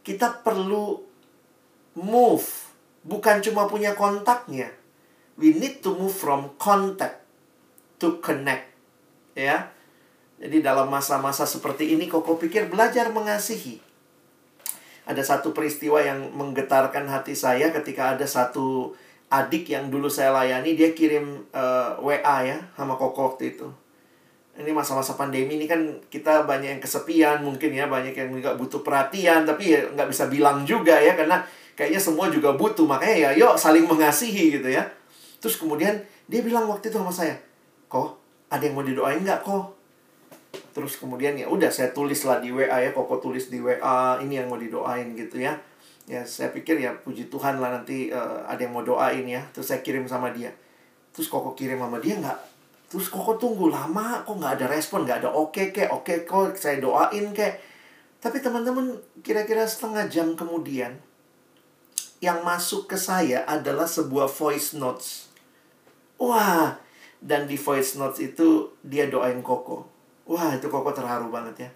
kita 0.04 0.44
perlu 0.44 1.00
move, 1.96 2.48
bukan 3.08 3.40
cuma 3.40 3.72
punya 3.72 3.96
kontaknya. 3.96 4.68
We 5.40 5.56
need 5.56 5.80
to 5.86 5.96
move 5.96 6.12
from 6.12 6.58
contact 6.60 7.24
to 8.04 8.20
connect. 8.20 8.68
Ya. 9.32 9.72
Jadi 10.42 10.60
dalam 10.60 10.92
masa-masa 10.92 11.48
seperti 11.48 11.96
ini 11.96 12.12
kok 12.12 12.28
pikir 12.28 12.68
belajar 12.68 13.14
mengasihi. 13.16 13.80
Ada 15.08 15.24
satu 15.24 15.56
peristiwa 15.56 16.04
yang 16.04 16.36
menggetarkan 16.36 17.08
hati 17.08 17.32
saya 17.32 17.72
ketika 17.72 18.18
ada 18.18 18.28
satu 18.28 18.92
adik 19.32 19.72
yang 19.72 19.88
dulu 19.88 20.12
saya 20.12 20.36
layani 20.36 20.76
dia 20.76 20.92
kirim 20.92 21.48
uh, 21.56 21.96
eh, 21.96 22.20
WA 22.20 22.38
ya 22.44 22.58
sama 22.76 23.00
Koko 23.00 23.34
waktu 23.34 23.56
itu. 23.56 23.68
Ini 24.60 24.76
masa-masa 24.76 25.16
pandemi 25.16 25.56
ini 25.56 25.66
kan 25.66 25.80
kita 26.12 26.44
banyak 26.44 26.78
yang 26.78 26.82
kesepian 26.84 27.40
mungkin 27.40 27.72
ya 27.72 27.88
banyak 27.88 28.12
yang 28.12 28.30
nggak 28.36 28.60
butuh 28.60 28.84
perhatian 28.84 29.48
tapi 29.48 29.72
ya 29.72 29.88
nggak 29.96 30.12
bisa 30.12 30.28
bilang 30.28 30.68
juga 30.68 31.00
ya 31.00 31.16
karena 31.16 31.40
kayaknya 31.80 32.04
semua 32.04 32.28
juga 32.28 32.52
butuh 32.60 32.84
makanya 32.84 33.16
ya 33.16 33.30
yuk 33.40 33.56
saling 33.56 33.88
mengasihi 33.88 34.60
gitu 34.60 34.68
ya. 34.68 34.84
Terus 35.40 35.56
kemudian 35.56 36.04
dia 36.28 36.44
bilang 36.44 36.68
waktu 36.68 36.92
itu 36.92 37.00
sama 37.00 37.10
saya, 37.10 37.40
kok 37.88 38.20
ada 38.52 38.62
yang 38.62 38.76
mau 38.76 38.84
didoain 38.84 39.24
nggak 39.24 39.42
kok? 39.48 39.80
Terus 40.76 41.00
kemudian 41.00 41.40
ya 41.40 41.48
udah 41.48 41.72
saya 41.72 41.96
tulis 41.96 42.20
lah 42.28 42.44
di 42.44 42.52
WA 42.52 42.68
ya 42.84 42.92
Koko 42.92 43.24
tulis 43.24 43.48
di 43.48 43.64
WA 43.64 44.20
ini 44.20 44.36
yang 44.36 44.52
mau 44.52 44.60
didoain 44.60 45.16
gitu 45.16 45.40
ya 45.40 45.56
ya 46.12 46.28
saya 46.28 46.52
pikir 46.52 46.76
ya 46.84 46.92
puji 46.92 47.32
Tuhan 47.32 47.64
lah 47.64 47.72
nanti 47.72 48.12
uh, 48.12 48.44
ada 48.44 48.60
yang 48.60 48.76
mau 48.76 48.84
doain 48.84 49.24
ya. 49.24 49.40
Terus 49.56 49.72
saya 49.72 49.80
kirim 49.80 50.04
sama 50.04 50.36
dia. 50.36 50.52
Terus 51.16 51.32
koko 51.32 51.56
kirim 51.56 51.80
sama 51.80 52.04
dia 52.04 52.20
nggak? 52.20 52.40
Terus 52.92 53.08
koko 53.08 53.40
tunggu 53.40 53.72
lama 53.72 54.20
kok 54.28 54.36
nggak 54.36 54.60
ada 54.60 54.68
respon 54.68 55.08
nggak 55.08 55.24
ada 55.24 55.32
oke 55.32 55.56
okay, 55.56 55.72
kek 55.72 55.88
oke 55.88 56.04
okay, 56.04 56.28
kok 56.28 56.60
saya 56.60 56.84
doain 56.84 57.32
kek. 57.32 57.64
Tapi 58.20 58.44
teman-teman 58.44 59.00
kira-kira 59.24 59.64
setengah 59.64 60.12
jam 60.12 60.36
kemudian 60.36 61.00
yang 62.20 62.44
masuk 62.44 62.92
ke 62.92 63.00
saya 63.00 63.48
adalah 63.48 63.88
sebuah 63.88 64.28
voice 64.28 64.76
notes. 64.76 65.32
Wah 66.20 66.76
dan 67.24 67.48
di 67.48 67.56
voice 67.56 67.96
notes 67.96 68.20
itu 68.20 68.68
dia 68.84 69.08
doain 69.08 69.40
koko. 69.40 69.88
Wah 70.28 70.60
itu 70.60 70.68
koko 70.68 70.92
terharu 70.92 71.32
banget 71.32 71.66
ya. 71.66 71.70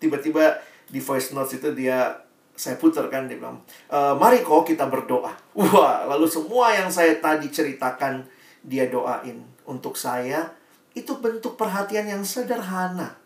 Tiba-tiba 0.00 0.56
di 0.88 0.98
voice 1.04 1.36
notes 1.36 1.60
itu 1.60 1.68
dia 1.76 2.16
saya 2.52 2.76
putarkan 2.76 3.26
dia 3.26 3.40
bilang 3.40 3.64
e, 3.88 3.98
mari 4.20 4.44
kok 4.44 4.68
kita 4.68 4.86
berdoa. 4.88 5.32
Wah 5.56 6.04
lalu 6.04 6.28
semua 6.28 6.76
yang 6.76 6.92
saya 6.92 7.16
tadi 7.16 7.48
ceritakan 7.48 8.28
dia 8.62 8.88
doain 8.92 9.40
untuk 9.64 9.96
saya. 9.96 10.52
Itu 10.92 11.24
bentuk 11.24 11.56
perhatian 11.56 12.04
yang 12.04 12.22
sederhana. 12.22 13.16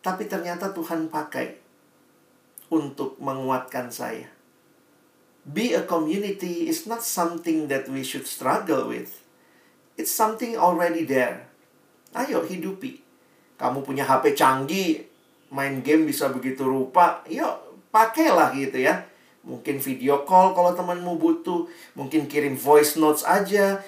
Tapi 0.00 0.24
ternyata 0.24 0.72
Tuhan 0.72 1.12
pakai 1.12 1.60
untuk 2.72 3.20
menguatkan 3.20 3.92
saya. 3.92 4.32
Be 5.44 5.76
a 5.76 5.84
community 5.84 6.64
is 6.64 6.88
not 6.88 7.04
something 7.04 7.68
that 7.68 7.84
we 7.92 8.00
should 8.00 8.24
struggle 8.24 8.88
with. 8.88 9.20
It's 10.00 10.08
something 10.08 10.56
already 10.56 11.04
there. 11.04 11.52
Ayo 12.16 12.40
hidupi. 12.48 13.04
Kamu 13.60 13.84
punya 13.84 14.08
HP 14.08 14.32
canggih 14.32 15.04
main 15.52 15.84
game 15.84 16.08
bisa 16.08 16.32
begitu 16.32 16.64
rupa. 16.64 17.20
Yuk 17.28 17.73
pakailah 17.94 18.50
gitu 18.58 18.82
ya. 18.82 19.06
Mungkin 19.46 19.78
video 19.78 20.26
call 20.26 20.50
kalau 20.50 20.74
temanmu 20.74 21.14
butuh, 21.14 21.70
mungkin 21.94 22.26
kirim 22.26 22.58
voice 22.58 22.98
notes 22.98 23.22
aja. 23.22 23.78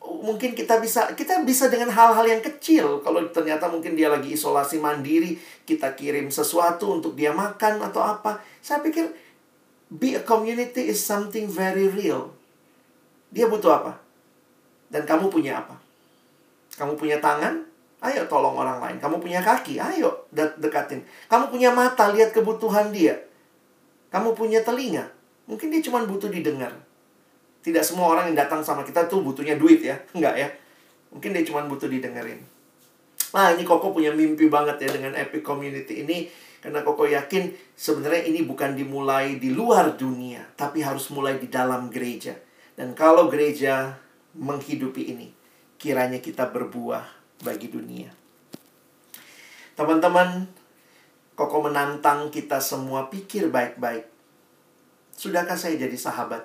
Mungkin 0.00 0.56
kita 0.56 0.80
bisa 0.80 1.12
kita 1.12 1.44
bisa 1.44 1.68
dengan 1.68 1.92
hal-hal 1.92 2.24
yang 2.24 2.40
kecil. 2.40 3.04
Kalau 3.04 3.20
ternyata 3.28 3.68
mungkin 3.68 3.92
dia 3.92 4.08
lagi 4.08 4.32
isolasi 4.32 4.80
mandiri, 4.80 5.36
kita 5.68 5.92
kirim 5.92 6.32
sesuatu 6.32 6.88
untuk 6.88 7.12
dia 7.12 7.36
makan 7.36 7.84
atau 7.84 8.00
apa. 8.00 8.40
Saya 8.64 8.80
pikir 8.80 9.12
be 9.92 10.16
a 10.16 10.22
community 10.24 10.88
is 10.88 11.02
something 11.02 11.44
very 11.44 11.92
real. 11.92 12.32
Dia 13.28 13.46
butuh 13.46 13.82
apa? 13.82 13.92
Dan 14.88 15.04
kamu 15.04 15.28
punya 15.28 15.60
apa? 15.62 15.76
Kamu 16.80 16.96
punya 16.96 17.20
tangan? 17.20 17.66
Ayo 18.00 18.24
tolong 18.24 18.56
orang 18.56 18.80
lain. 18.80 18.96
Kamu 18.96 19.20
punya 19.20 19.44
kaki? 19.44 19.76
Ayo 19.76 20.24
dekatin. 20.32 21.04
Kamu 21.28 21.52
punya 21.52 21.68
mata, 21.70 22.08
lihat 22.10 22.32
kebutuhan 22.32 22.88
dia. 22.90 23.29
Kamu 24.10 24.34
punya 24.34 24.60
telinga, 24.66 25.06
mungkin 25.46 25.70
dia 25.70 25.82
cuma 25.82 26.02
butuh 26.02 26.30
didengar. 26.30 26.74
Tidak 27.62 27.84
semua 27.86 28.10
orang 28.10 28.32
yang 28.32 28.42
datang 28.42 28.60
sama 28.62 28.82
kita 28.82 29.06
tuh 29.06 29.22
butuhnya 29.22 29.54
duit 29.54 29.80
ya, 29.82 29.96
enggak 30.16 30.34
ya. 30.34 30.48
Mungkin 31.14 31.30
dia 31.34 31.42
cuma 31.46 31.62
butuh 31.66 31.86
didengerin. 31.86 32.42
Nah, 33.30 33.54
ini 33.54 33.62
Koko 33.62 33.94
punya 33.94 34.10
mimpi 34.10 34.50
banget 34.50 34.82
ya 34.82 34.90
dengan 34.90 35.14
Epic 35.14 35.46
Community 35.46 36.02
ini. 36.02 36.26
Karena 36.60 36.84
Koko 36.84 37.08
yakin 37.08 37.56
sebenarnya 37.72 38.28
ini 38.28 38.44
bukan 38.44 38.76
dimulai 38.76 39.40
di 39.40 39.54
luar 39.54 39.96
dunia, 39.96 40.44
tapi 40.58 40.84
harus 40.84 41.08
mulai 41.08 41.40
di 41.40 41.48
dalam 41.48 41.88
gereja. 41.88 42.36
Dan 42.76 42.92
kalau 42.92 43.32
gereja 43.32 43.96
menghidupi 44.36 45.08
ini, 45.08 45.32
kiranya 45.80 46.20
kita 46.20 46.52
berbuah 46.52 47.06
bagi 47.40 47.72
dunia. 47.72 48.12
Teman-teman, 49.72 50.44
Koko 51.40 51.64
menantang 51.64 52.28
kita 52.28 52.60
semua 52.60 53.08
pikir 53.08 53.48
baik-baik. 53.48 54.04
Sudahkah 55.16 55.56
saya 55.56 55.80
jadi 55.80 55.96
sahabat? 55.96 56.44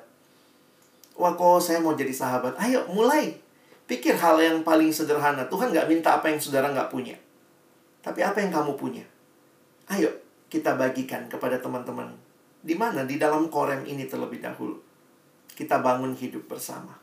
Wah 1.19 1.35
kok 1.35 1.59
saya 1.59 1.83
mau 1.83 1.99
jadi 1.99 2.15
sahabat. 2.15 2.55
Ayo 2.55 2.87
mulai. 2.87 3.35
Pikir 3.91 4.15
hal 4.15 4.39
yang 4.39 4.63
paling 4.63 4.95
sederhana. 4.95 5.51
Tuhan 5.51 5.75
gak 5.75 5.91
minta 5.91 6.15
apa 6.15 6.31
yang 6.31 6.39
saudara 6.39 6.71
gak 6.71 6.87
punya. 6.87 7.19
Tapi 8.07 8.23
apa 8.23 8.39
yang 8.39 8.55
kamu 8.55 8.79
punya? 8.79 9.03
Ayo 9.91 10.15
kita 10.47 10.79
bagikan 10.79 11.27
kepada 11.27 11.59
teman-teman. 11.59 12.15
Di 12.63 12.79
mana? 12.79 13.03
Di 13.03 13.19
dalam 13.19 13.51
korem 13.51 13.83
ini 13.83 14.07
terlebih 14.07 14.39
dahulu. 14.39 14.79
Kita 15.59 15.83
bangun 15.83 16.15
hidup 16.15 16.47
bersama. 16.47 16.95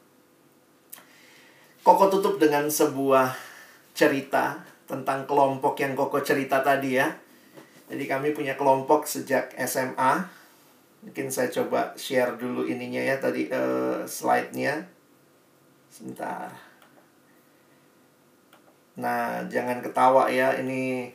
Koko 1.84 2.08
tutup 2.08 2.40
dengan 2.40 2.72
sebuah 2.72 3.36
cerita 3.92 4.64
tentang 4.88 5.28
kelompok 5.28 5.76
yang 5.76 5.92
Koko 5.92 6.24
cerita 6.24 6.64
tadi 6.64 6.96
ya 6.96 7.21
jadi 7.92 8.08
kami 8.08 8.32
punya 8.32 8.56
kelompok 8.56 9.04
sejak 9.04 9.52
SMA. 9.68 10.24
Mungkin 11.04 11.28
saya 11.28 11.52
coba 11.52 11.92
share 11.92 12.40
dulu 12.40 12.64
ininya 12.64 13.04
ya 13.04 13.20
tadi 13.20 13.52
uh, 13.52 14.00
slide-nya. 14.08 14.80
Sebentar. 15.92 16.48
Nah, 18.96 19.44
jangan 19.52 19.84
ketawa 19.84 20.32
ya. 20.32 20.56
Ini 20.56 21.12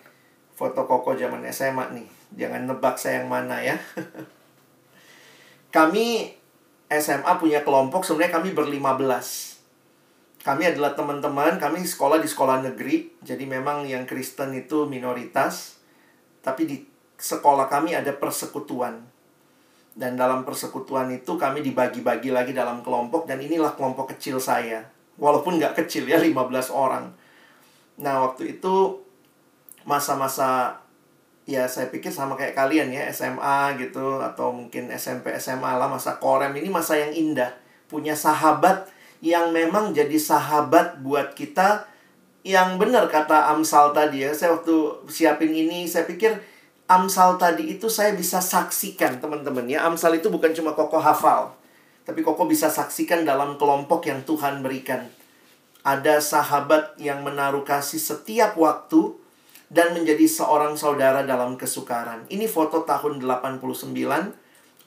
foto 0.53 0.85
Koko 0.85 1.17
zaman 1.17 1.41
SMA 1.49 1.97
nih. 1.97 2.07
Jangan 2.37 2.69
nebak 2.69 3.01
saya 3.01 3.25
yang 3.25 3.29
mana 3.33 3.57
ya. 3.57 3.73
kami 5.75 6.29
SMA 6.93 7.33
punya 7.41 7.65
kelompok 7.65 8.05
sebenarnya 8.05 8.37
kami 8.37 8.53
berlima 8.53 8.93
belas. 8.93 9.57
Kami 10.45 10.63
adalah 10.63 10.93
teman-teman, 10.93 11.57
kami 11.57 11.81
sekolah 11.81 12.21
di 12.21 12.29
sekolah 12.29 12.61
negeri. 12.61 13.17
Jadi 13.25 13.49
memang 13.49 13.81
yang 13.89 14.05
Kristen 14.05 14.53
itu 14.53 14.85
minoritas 14.85 15.76
tapi 16.47 16.63
di 16.63 16.79
sekolah 17.19 17.67
kami 17.67 17.91
ada 17.91 18.15
persekutuan. 18.15 19.03
Dan 19.91 20.15
dalam 20.15 20.47
persekutuan 20.47 21.11
itu 21.11 21.35
kami 21.35 21.59
dibagi-bagi 21.59 22.31
lagi 22.31 22.55
dalam 22.55 22.79
kelompok 22.79 23.27
dan 23.27 23.43
inilah 23.43 23.75
kelompok 23.75 24.15
kecil 24.15 24.39
saya. 24.39 24.87
Walaupun 25.19 25.59
nggak 25.59 25.75
kecil 25.83 26.07
ya, 26.07 26.21
15 26.21 26.71
orang. 26.71 27.11
Nah, 27.99 28.29
waktu 28.29 28.55
itu 28.55 29.03
masa-masa 29.83 30.79
ya 31.49 31.65
saya 31.65 31.89
pikir 31.89 32.13
sama 32.13 32.39
kayak 32.39 32.55
kalian 32.55 32.93
ya, 32.95 33.09
SMA 33.11 33.75
gitu 33.81 34.23
atau 34.23 34.53
mungkin 34.55 34.87
SMP 34.93 35.33
SMA 35.41 35.75
lah 35.75 35.89
masa 35.89 36.15
korem 36.21 36.55
ini 36.55 36.71
masa 36.71 36.95
yang 36.95 37.11
indah. 37.11 37.51
Punya 37.89 38.13
sahabat 38.13 38.87
yang 39.19 39.49
memang 39.49 39.97
jadi 39.97 40.15
sahabat 40.15 41.01
buat 41.01 41.33
kita 41.33 41.89
yang 42.47 42.79
benar 42.79 43.11
kata 43.11 43.51
Amsal 43.51 43.91
tadi 43.91 44.23
ya. 44.23 44.31
Saya 44.31 44.55
waktu 44.55 45.03
siapin 45.11 45.51
ini, 45.51 45.83
saya 45.83 46.07
pikir 46.07 46.39
Amsal 46.87 47.35
tadi 47.35 47.75
itu 47.75 47.91
saya 47.91 48.15
bisa 48.15 48.39
saksikan 48.39 49.19
teman-teman 49.19 49.67
ya. 49.67 49.83
Amsal 49.83 50.15
itu 50.15 50.31
bukan 50.31 50.55
cuma 50.55 50.71
kokoh 50.71 51.03
hafal. 51.03 51.51
Tapi 52.07 52.23
kokoh 52.23 52.47
bisa 52.47 52.71
saksikan 52.71 53.27
dalam 53.27 53.59
kelompok 53.59 54.07
yang 54.07 54.23
Tuhan 54.23 54.63
berikan. 54.63 55.11
Ada 55.83 56.23
sahabat 56.23 56.95
yang 56.95 57.27
menaruh 57.27 57.67
kasih 57.67 57.99
setiap 57.99 58.55
waktu 58.55 59.19
dan 59.67 59.91
menjadi 59.91 60.23
seorang 60.23 60.79
saudara 60.79 61.27
dalam 61.27 61.59
kesukaran. 61.59 62.23
Ini 62.31 62.47
foto 62.47 62.87
tahun 62.87 63.19
89. 63.19 63.91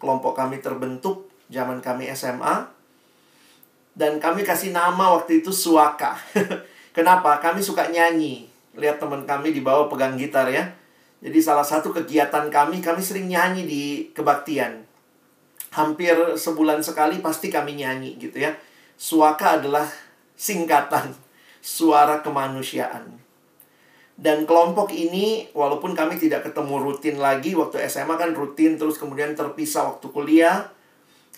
Kelompok 0.00 0.32
kami 0.32 0.64
terbentuk 0.64 1.28
zaman 1.52 1.84
kami 1.84 2.08
SMA. 2.16 2.72
Dan 3.92 4.16
kami 4.16 4.40
kasih 4.48 4.72
nama 4.72 5.12
waktu 5.12 5.44
itu 5.44 5.52
Suaka. 5.52 6.16
Kenapa? 6.90 7.38
Kami 7.38 7.62
suka 7.62 7.86
nyanyi. 7.90 8.50
Lihat 8.74 8.98
teman 8.98 9.26
kami 9.26 9.54
di 9.54 9.62
bawah 9.62 9.86
pegang 9.86 10.18
gitar 10.18 10.46
ya. 10.50 10.66
Jadi 11.20 11.38
salah 11.38 11.66
satu 11.66 11.92
kegiatan 11.92 12.48
kami, 12.48 12.80
kami 12.80 13.04
sering 13.04 13.28
nyanyi 13.28 13.68
di 13.68 13.82
kebaktian. 14.16 14.88
Hampir 15.70 16.16
sebulan 16.34 16.80
sekali 16.80 17.20
pasti 17.20 17.52
kami 17.52 17.76
nyanyi 17.78 18.16
gitu 18.16 18.40
ya. 18.40 18.56
Suaka 18.96 19.60
adalah 19.60 19.86
singkatan 20.34 21.12
suara 21.60 22.24
kemanusiaan. 22.24 23.20
Dan 24.20 24.44
kelompok 24.44 24.92
ini, 24.92 25.48
walaupun 25.56 25.96
kami 25.96 26.20
tidak 26.20 26.44
ketemu 26.44 26.76
rutin 26.76 27.16
lagi, 27.16 27.56
waktu 27.56 27.80
SMA 27.88 28.20
kan 28.20 28.36
rutin, 28.36 28.76
terus 28.76 29.00
kemudian 29.00 29.32
terpisah 29.32 29.96
waktu 29.96 30.12
kuliah, 30.12 30.68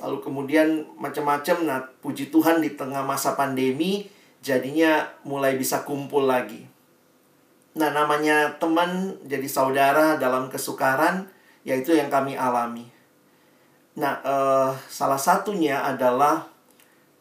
lalu 0.03 0.19
kemudian 0.19 0.83
macam-macam. 0.99 1.57
Nah, 1.62 1.79
puji 2.03 2.35
Tuhan 2.35 2.59
di 2.59 2.75
tengah 2.75 3.07
masa 3.07 3.38
pandemi, 3.38 4.11
jadinya 4.42 5.07
mulai 5.22 5.55
bisa 5.55 5.87
kumpul 5.87 6.26
lagi. 6.26 6.66
Nah, 7.78 7.88
namanya 7.94 8.59
teman 8.61 9.16
jadi 9.24 9.48
saudara 9.48 10.20
dalam 10.20 10.52
kesukaran, 10.52 11.31
yaitu 11.64 11.96
yang 11.96 12.12
kami 12.12 12.37
alami. 12.37 12.85
Nah, 13.96 14.20
eh, 14.20 14.70
salah 14.90 15.16
satunya 15.16 15.81
adalah 15.81 16.44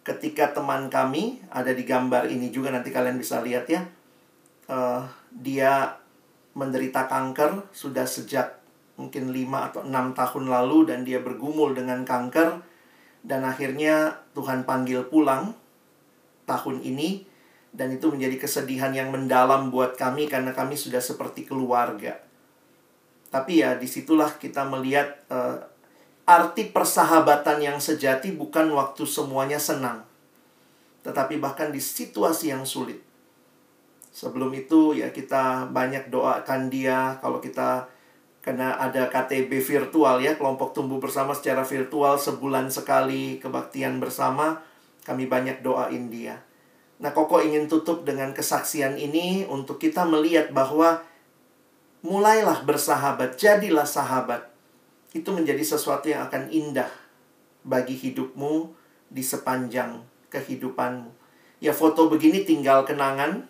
ketika 0.01 0.51
teman 0.51 0.89
kami 0.89 1.39
ada 1.53 1.71
di 1.71 1.86
gambar 1.86 2.27
ini 2.27 2.49
juga 2.49 2.73
nanti 2.73 2.89
kalian 2.89 3.21
bisa 3.21 3.39
lihat 3.39 3.69
ya. 3.69 3.86
Eh, 4.67 5.01
dia 5.31 5.95
menderita 6.51 7.07
kanker 7.07 7.71
sudah 7.71 8.03
sejak 8.03 8.60
mungkin 8.99 9.31
5 9.31 9.71
atau 9.71 9.88
6 9.88 10.12
tahun 10.12 10.51
lalu 10.51 10.91
dan 10.91 11.07
dia 11.07 11.23
bergumul 11.23 11.71
dengan 11.71 12.03
kanker 12.03 12.60
dan 13.23 13.47
akhirnya 13.47 14.19
Tuhan 14.36 14.67
panggil 14.67 15.07
pulang 15.07 15.55
tahun 16.52 16.84
ini 16.84 17.24
dan 17.72 17.96
itu 17.96 18.12
menjadi 18.12 18.36
kesedihan 18.36 18.92
yang 18.92 19.16
mendalam 19.16 19.72
buat 19.72 19.96
kami 19.96 20.28
karena 20.28 20.52
kami 20.52 20.76
sudah 20.76 21.00
seperti 21.00 21.48
keluarga. 21.48 22.20
Tapi 23.32 23.64
ya 23.64 23.80
di 23.80 23.88
situlah 23.88 24.36
kita 24.36 24.68
melihat 24.68 25.24
uh, 25.32 25.64
arti 26.28 26.68
persahabatan 26.68 27.64
yang 27.64 27.80
sejati 27.80 28.36
bukan 28.36 28.68
waktu 28.76 29.08
semuanya 29.08 29.56
senang, 29.56 30.04
tetapi 31.08 31.40
bahkan 31.40 31.72
di 31.72 31.80
situasi 31.80 32.52
yang 32.52 32.68
sulit. 32.68 33.00
Sebelum 34.12 34.52
itu 34.52 34.92
ya 34.92 35.16
kita 35.16 35.72
banyak 35.72 36.12
doakan 36.12 36.68
dia 36.68 37.16
kalau 37.24 37.40
kita 37.40 37.88
karena 38.44 38.76
ada 38.76 39.08
KTB 39.08 39.64
virtual 39.64 40.20
ya 40.20 40.36
kelompok 40.36 40.76
tumbuh 40.76 40.99
bersama 40.99 41.32
secara 41.32 41.64
virtual 41.64 42.20
sebulan 42.20 42.68
sekali 42.68 43.39
kebaktian 43.39 44.04
bersama 44.04 44.60
kami 45.02 45.26
banyak 45.26 45.66
doain 45.66 46.10
dia. 46.10 46.41
Nah, 47.02 47.10
Koko 47.10 47.41
ingin 47.41 47.66
tutup 47.66 48.06
dengan 48.06 48.30
kesaksian 48.30 48.93
ini 48.93 49.49
untuk 49.49 49.82
kita 49.82 50.06
melihat 50.06 50.54
bahwa 50.54 51.02
mulailah 52.06 52.62
bersahabat, 52.62 53.41
jadilah 53.41 53.89
sahabat. 53.89 54.54
Itu 55.10 55.34
menjadi 55.34 55.66
sesuatu 55.66 56.08
yang 56.14 56.30
akan 56.30 56.54
indah 56.54 56.89
bagi 57.66 57.97
hidupmu 57.97 58.70
di 59.10 59.26
sepanjang 59.26 60.02
kehidupanmu. 60.30 61.10
Ya, 61.58 61.74
foto 61.74 62.06
begini 62.06 62.45
tinggal 62.45 62.86
kenangan. 62.86 63.49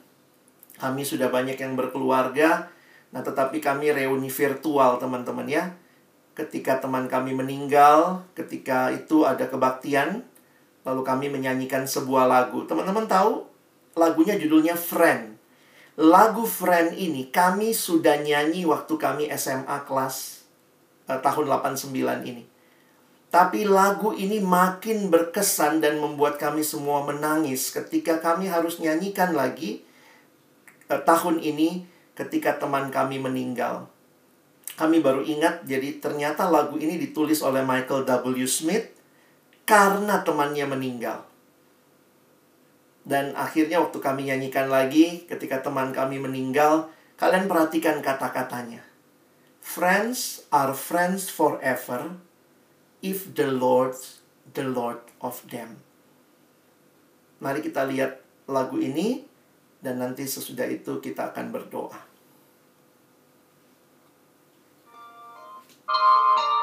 Kami 0.79 1.03
sudah 1.03 1.27
banyak 1.27 1.59
yang 1.59 1.75
berkeluarga. 1.75 2.71
Nah, 3.11 3.19
tetapi 3.19 3.59
kami 3.59 3.91
reuni 3.91 4.31
virtual, 4.31 4.95
teman-teman 4.95 5.47
ya. 5.47 5.75
Ketika 6.31 6.79
teman 6.79 7.11
kami 7.11 7.35
meninggal, 7.35 8.23
ketika 8.31 8.87
itu 8.95 9.27
ada 9.27 9.51
kebaktian, 9.51 10.23
Lalu 10.81 11.01
kami 11.05 11.25
menyanyikan 11.29 11.85
sebuah 11.85 12.25
lagu. 12.25 12.65
Teman-teman 12.65 13.05
tahu 13.05 13.45
lagunya 13.93 14.37
judulnya 14.37 14.73
Friend. 14.73 15.37
Lagu 15.99 16.47
Friend 16.47 16.95
ini 16.97 17.29
kami 17.29 17.75
sudah 17.75 18.23
nyanyi 18.23 18.65
waktu 18.65 18.93
kami 18.97 19.29
SMA 19.37 19.85
kelas 19.85 20.47
eh, 21.05 21.19
tahun 21.19 21.45
89 21.51 21.93
ini. 22.25 22.43
Tapi 23.31 23.63
lagu 23.63 24.11
ini 24.11 24.43
makin 24.43 25.07
berkesan 25.07 25.79
dan 25.79 26.03
membuat 26.03 26.35
kami 26.35 26.67
semua 26.67 27.07
menangis 27.07 27.71
ketika 27.71 28.19
kami 28.19 28.51
harus 28.51 28.81
nyanyikan 28.81 29.37
lagi 29.37 29.85
eh, 30.89 31.01
tahun 31.03 31.43
ini 31.43 31.85
ketika 32.17 32.57
teman 32.57 32.89
kami 32.89 33.21
meninggal. 33.21 33.87
Kami 34.79 34.97
baru 35.03 35.21
ingat, 35.21 35.67
jadi 35.67 36.01
ternyata 36.01 36.49
lagu 36.49 36.79
ini 36.79 36.97
ditulis 36.97 37.43
oleh 37.45 37.61
Michael 37.61 38.07
W. 38.07 38.47
Smith 38.49 39.00
karena 39.65 40.21
temannya 40.25 40.65
meninggal. 40.67 41.25
Dan 43.01 43.33
akhirnya 43.33 43.81
waktu 43.81 43.97
kami 43.97 44.29
nyanyikan 44.29 44.69
lagi 44.69 45.25
ketika 45.25 45.65
teman 45.65 45.89
kami 45.89 46.21
meninggal, 46.21 46.93
kalian 47.17 47.49
perhatikan 47.49 47.99
kata-katanya. 47.99 48.85
Friends 49.61 50.45
are 50.53 50.73
friends 50.73 51.29
forever 51.29 52.17
if 53.01 53.33
the 53.33 53.49
Lord 53.49 53.97
the 54.53 54.65
Lord 54.65 55.01
of 55.21 55.41
them. 55.49 55.81
Mari 57.41 57.65
kita 57.65 57.85
lihat 57.89 58.21
lagu 58.45 58.77
ini 58.77 59.25
dan 59.81 59.97
nanti 59.97 60.29
sesudah 60.29 60.69
itu 60.69 61.01
kita 61.01 61.33
akan 61.33 61.49
berdoa. 61.49 62.01
Packing 65.91 66.60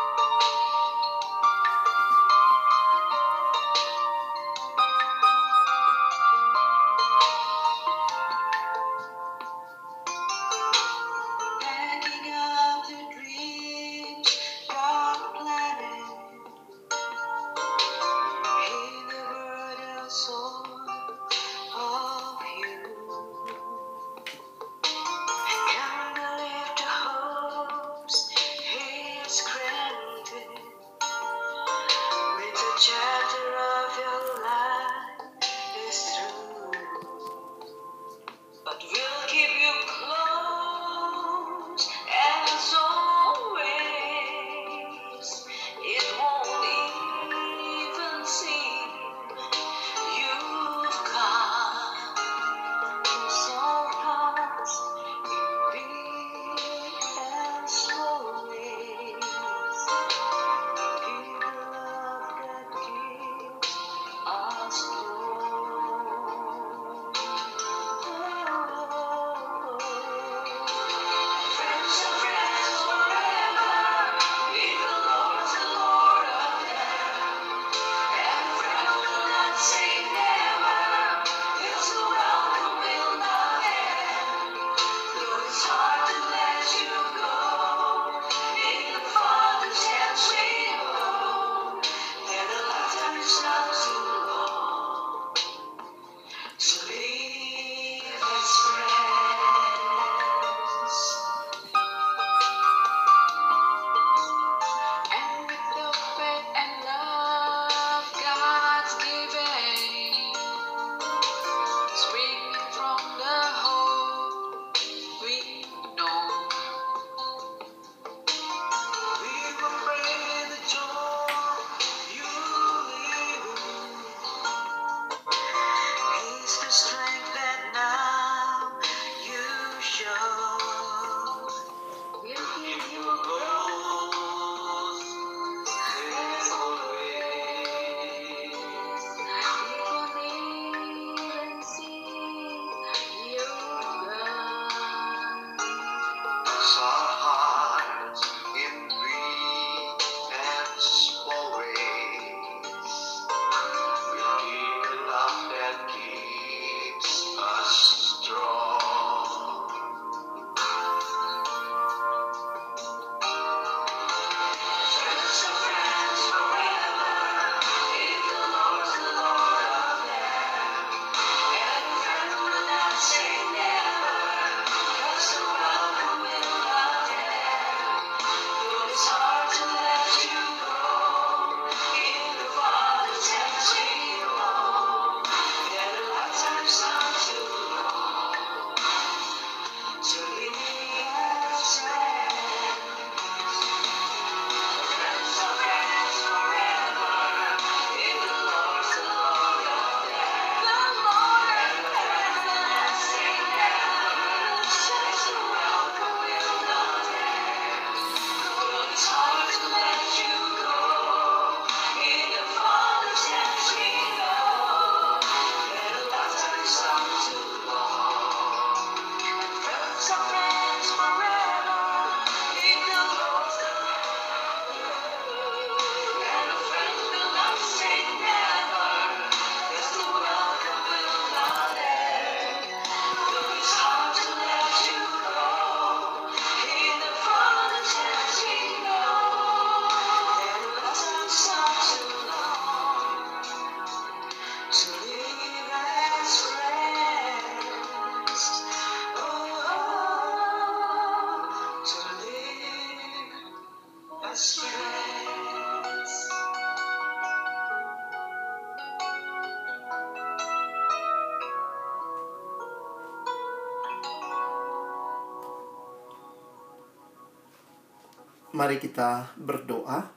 mari 268.58 268.82
kita 268.82 269.30
berdoa. 269.38 270.10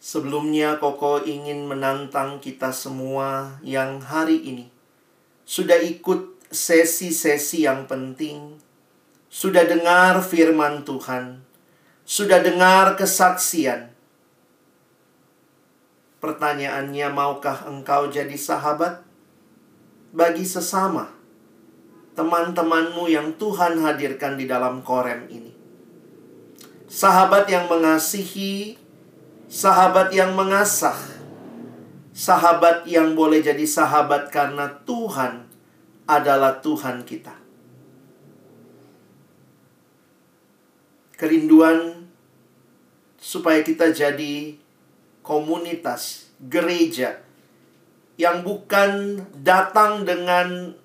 Sebelumnya 0.00 0.80
Koko 0.80 1.20
ingin 1.28 1.68
menantang 1.68 2.40
kita 2.40 2.72
semua 2.72 3.60
yang 3.60 4.00
hari 4.00 4.40
ini. 4.40 4.72
Sudah 5.44 5.76
ikut 5.76 6.40
sesi-sesi 6.48 7.68
yang 7.68 7.84
penting, 7.84 8.56
sudah 9.28 9.68
dengar 9.68 10.24
firman 10.24 10.88
Tuhan, 10.88 11.44
sudah 12.08 12.40
dengar 12.40 12.96
kesaksian. 12.96 13.92
Pertanyaannya, 16.24 17.12
maukah 17.12 17.68
engkau 17.68 18.08
jadi 18.08 18.38
sahabat? 18.38 19.04
Bagi 20.14 20.46
sesama 20.46 21.13
teman-temanmu 22.14 23.10
yang 23.10 23.34
Tuhan 23.34 23.82
hadirkan 23.82 24.38
di 24.38 24.46
dalam 24.46 24.80
korem 24.86 25.26
ini? 25.30 25.52
Sahabat 26.86 27.50
yang 27.50 27.66
mengasihi, 27.66 28.78
sahabat 29.50 30.14
yang 30.14 30.34
mengasah, 30.38 30.94
sahabat 32.14 32.86
yang 32.86 33.18
boleh 33.18 33.42
jadi 33.42 33.66
sahabat 33.66 34.30
karena 34.30 34.70
Tuhan 34.86 35.50
adalah 36.06 36.62
Tuhan 36.62 37.02
kita. 37.02 37.34
Kerinduan 41.18 42.06
supaya 43.18 43.64
kita 43.64 43.90
jadi 43.90 44.54
komunitas, 45.24 46.30
gereja 46.36 47.24
yang 48.20 48.46
bukan 48.46 49.24
datang 49.40 50.06
dengan 50.06 50.76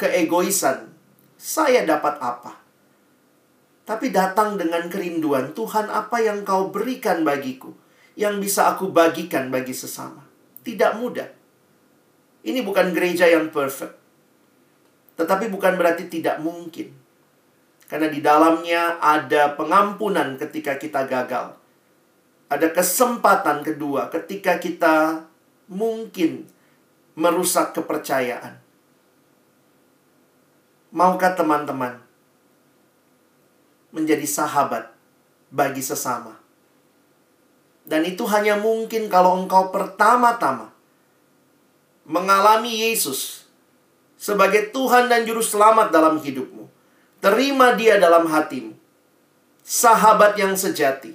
keegoisan. 0.00 0.88
Saya 1.36 1.84
dapat 1.84 2.16
apa? 2.24 2.56
Tapi 3.84 4.08
datang 4.08 4.56
dengan 4.56 4.88
kerinduan, 4.88 5.52
Tuhan 5.52 5.92
apa 5.92 6.24
yang 6.24 6.40
kau 6.46 6.72
berikan 6.72 7.20
bagiku 7.20 7.76
yang 8.16 8.40
bisa 8.40 8.72
aku 8.72 8.88
bagikan 8.92 9.52
bagi 9.52 9.72
sesama. 9.76 10.24
Tidak 10.60 11.00
mudah. 11.00 11.28
Ini 12.44 12.60
bukan 12.64 12.92
gereja 12.96 13.28
yang 13.28 13.52
perfect. 13.52 13.96
Tetapi 15.16 15.52
bukan 15.52 15.76
berarti 15.76 16.08
tidak 16.08 16.40
mungkin. 16.40 16.92
Karena 17.84 18.06
di 18.06 18.22
dalamnya 18.22 19.02
ada 19.02 19.56
pengampunan 19.58 20.38
ketika 20.38 20.78
kita 20.78 21.04
gagal. 21.04 21.58
Ada 22.46 22.70
kesempatan 22.70 23.66
kedua 23.66 24.12
ketika 24.12 24.62
kita 24.62 25.26
mungkin 25.70 26.46
merusak 27.18 27.74
kepercayaan. 27.74 28.69
Maukah 30.90 31.38
teman-teman 31.38 32.02
menjadi 33.94 34.26
sahabat 34.26 34.90
bagi 35.54 35.82
sesama? 35.82 36.34
Dan 37.86 38.06
itu 38.06 38.26
hanya 38.26 38.58
mungkin 38.58 39.06
kalau 39.06 39.38
engkau 39.38 39.70
pertama-tama 39.70 40.74
mengalami 42.06 42.90
Yesus 42.90 43.46
sebagai 44.18 44.74
Tuhan 44.74 45.06
dan 45.06 45.22
Juru 45.22 45.40
Selamat 45.40 45.94
dalam 45.94 46.18
hidupmu. 46.18 46.66
Terima 47.22 47.72
Dia 47.78 47.96
dalam 47.96 48.26
hatimu. 48.26 48.74
Sahabat 49.62 50.34
yang 50.36 50.58
sejati. 50.58 51.14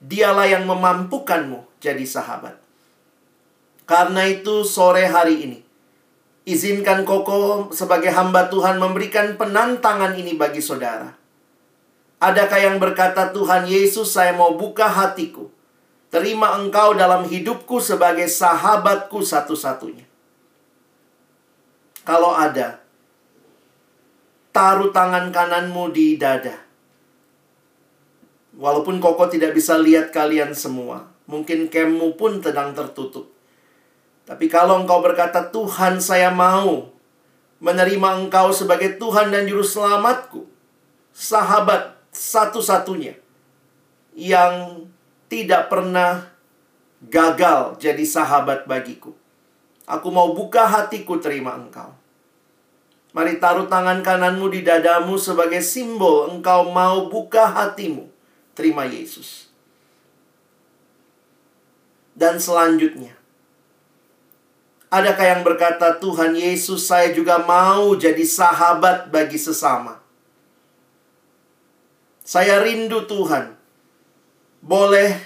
Dialah 0.00 0.48
yang 0.48 0.64
memampukanmu 0.64 1.68
jadi 1.76 2.02
sahabat. 2.08 2.56
Karena 3.84 4.24
itu 4.24 4.64
sore 4.64 5.04
hari 5.04 5.44
ini, 5.44 5.58
izinkan 6.50 7.06
Koko 7.06 7.70
sebagai 7.70 8.10
hamba 8.10 8.50
Tuhan 8.50 8.82
memberikan 8.82 9.38
penantangan 9.38 10.18
ini 10.18 10.34
bagi 10.34 10.58
saudara. 10.58 11.14
Adakah 12.20 12.60
yang 12.60 12.76
berkata, 12.76 13.32
Tuhan 13.32 13.64
Yesus 13.64 14.12
saya 14.12 14.36
mau 14.36 14.52
buka 14.58 14.84
hatiku. 14.84 15.48
Terima 16.10 16.58
engkau 16.58 16.92
dalam 16.92 17.24
hidupku 17.24 17.80
sebagai 17.80 18.28
sahabatku 18.28 19.24
satu-satunya. 19.24 20.04
Kalau 22.04 22.34
ada, 22.34 22.82
taruh 24.50 24.90
tangan 24.90 25.30
kananmu 25.30 25.94
di 25.94 26.18
dada. 26.18 26.60
Walaupun 28.58 29.00
Koko 29.00 29.30
tidak 29.30 29.56
bisa 29.56 29.78
lihat 29.80 30.10
kalian 30.12 30.52
semua, 30.52 31.08
mungkin 31.30 31.70
kemmu 31.70 32.18
pun 32.18 32.42
sedang 32.42 32.76
tertutup. 32.76 33.39
Tapi 34.30 34.46
kalau 34.46 34.78
engkau 34.78 35.02
berkata, 35.02 35.50
Tuhan 35.50 35.98
saya 35.98 36.30
mau 36.30 36.94
menerima 37.58 38.08
engkau 38.14 38.54
sebagai 38.54 38.94
Tuhan 38.94 39.34
dan 39.34 39.50
Juru 39.50 39.66
Selamatku, 39.66 40.46
sahabat 41.10 41.98
satu-satunya 42.14 43.18
yang 44.14 44.86
tidak 45.26 45.66
pernah 45.66 46.30
gagal 47.02 47.82
jadi 47.82 48.06
sahabat 48.06 48.70
bagiku. 48.70 49.18
Aku 49.90 50.14
mau 50.14 50.30
buka 50.30 50.62
hatiku 50.62 51.18
terima 51.18 51.58
engkau. 51.58 51.90
Mari 53.10 53.42
taruh 53.42 53.66
tangan 53.66 54.06
kananmu 54.06 54.46
di 54.54 54.62
dadamu 54.62 55.18
sebagai 55.18 55.58
simbol 55.66 56.30
engkau 56.30 56.70
mau 56.70 57.10
buka 57.10 57.50
hatimu 57.50 58.06
terima 58.54 58.86
Yesus. 58.86 59.50
Dan 62.14 62.38
selanjutnya, 62.38 63.19
adakah 64.90 65.26
yang 65.38 65.42
berkata, 65.46 65.96
"Tuhan 65.96 66.34
Yesus, 66.34 66.90
saya 66.90 67.14
juga 67.14 67.38
mau 67.40 67.94
jadi 67.94 68.26
sahabat 68.26 69.08
bagi 69.08 69.38
sesama"? 69.38 70.02
Saya 72.26 72.62
rindu 72.62 73.06
Tuhan, 73.10 73.58
boleh 74.62 75.18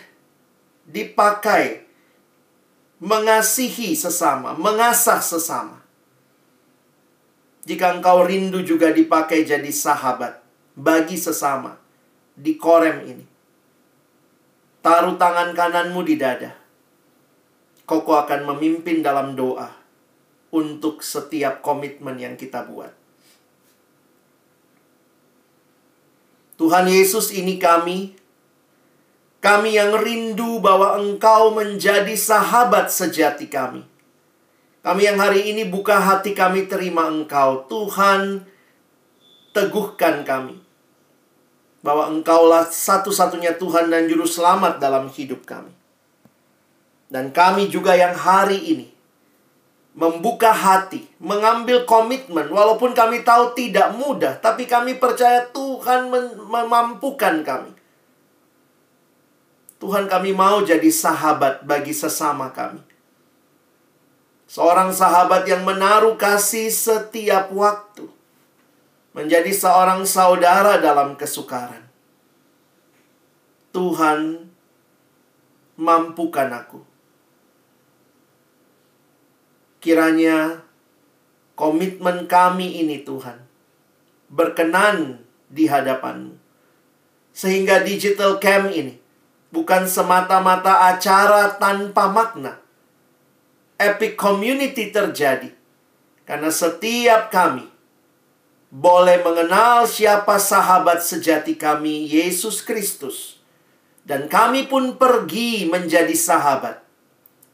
dipakai 0.89 1.85
mengasihi 3.05 3.93
sesama, 3.93 4.57
mengasah 4.57 5.21
sesama. 5.21 5.85
Jika 7.69 7.97
engkau 7.97 8.25
rindu 8.25 8.65
juga 8.65 8.89
dipakai 8.93 9.45
jadi 9.45 9.69
sahabat 9.69 10.41
bagi 10.77 11.21
sesama, 11.21 11.77
di 12.33 12.57
korem 12.57 13.05
ini. 13.05 13.27
Taruh 14.85 15.17
tangan 15.17 15.57
kananmu 15.57 16.01
di 16.05 16.17
dada. 16.17 16.64
Koko 17.85 18.17
akan 18.17 18.49
memimpin 18.49 19.05
dalam 19.05 19.37
doa 19.37 19.69
untuk 20.55 21.05
setiap 21.05 21.61
komitmen 21.61 22.17
yang 22.17 22.35
kita 22.41 22.65
buat. 22.65 22.95
Tuhan 26.55 26.87
Yesus 26.87 27.35
ini 27.35 27.59
kami, 27.59 28.15
kami 29.43 29.77
yang 29.77 29.93
rindu 29.99 30.63
bahwa 30.63 30.97
Engkau 30.97 31.53
menjadi 31.53 32.15
sahabat 32.15 32.89
sejati 32.89 33.51
kami. 33.51 33.85
Kami 34.81 35.03
yang 35.03 35.19
hari 35.19 35.51
ini 35.51 35.67
buka 35.67 35.99
hati 35.99 36.33
kami 36.33 36.71
terima 36.71 37.11
Engkau. 37.11 37.67
Tuhan, 37.67 38.47
teguhkan 39.51 40.23
kami 40.23 40.63
bahwa 41.85 42.09
Engkaulah 42.09 42.65
satu-satunya 42.65 43.61
Tuhan 43.61 43.93
dan 43.93 44.09
Juru 44.09 44.25
Selamat 44.25 44.81
dalam 44.81 45.13
hidup 45.13 45.45
kami. 45.45 45.84
Dan 47.15 47.31
kami 47.31 47.71
juga 47.71 47.95
yang 47.95 48.11
hari 48.11 48.59
ini 48.59 48.91
membuka 49.95 50.51
hati, 50.51 51.07
mengambil 51.23 51.87
komitmen, 51.87 52.51
walaupun 52.51 52.91
kami 52.91 53.23
tahu 53.23 53.55
tidak 53.55 53.95
mudah, 53.95 54.35
tapi 54.43 54.67
kami 54.67 54.99
percaya 54.99 55.47
Tuhan 55.55 56.11
memampukan 56.51 57.47
kami. 57.47 57.71
Tuhan 59.79 60.11
kami 60.11 60.35
mau 60.35 60.67
jadi 60.67 60.91
sahabat 60.91 61.63
bagi 61.63 61.95
sesama 61.95 62.51
kami. 62.51 62.83
Seorang 64.51 64.91
sahabat 64.91 65.47
yang 65.47 65.63
menaruh 65.63 66.19
kasih 66.19 66.67
setiap 66.75 67.55
waktu 67.55 68.11
menjadi 69.15 69.55
seorang 69.55 70.03
saudara 70.03 70.83
dalam 70.83 71.15
kesukaran. 71.15 71.87
Tuhan, 73.71 74.51
mampukan 75.79 76.51
aku. 76.51 76.94
Kiranya 79.85 80.65
komitmen 81.61 82.25
kami 82.25 82.81
ini 82.81 83.05
Tuhan 83.05 83.45
berkenan 84.33 85.23
di 85.53 85.69
hadapanmu. 85.69 86.41
Sehingga 87.37 87.83
digital 87.85 88.41
camp 88.41 88.73
ini 88.73 88.97
bukan 89.55 89.87
semata-mata 89.87 90.91
acara 90.91 91.55
tanpa 91.61 92.11
makna. 92.11 92.59
Epic 93.79 94.19
community 94.19 94.91
terjadi. 94.91 95.51
Karena 96.27 96.51
setiap 96.51 97.31
kami 97.31 97.69
boleh 98.75 99.23
mengenal 99.23 99.87
siapa 99.87 100.41
sahabat 100.43 101.07
sejati 101.07 101.55
kami, 101.55 102.11
Yesus 102.11 102.63
Kristus. 102.65 103.39
Dan 104.03 104.27
kami 104.27 104.67
pun 104.67 104.99
pergi 104.99 105.69
menjadi 105.71 106.13
sahabat. 106.15 106.83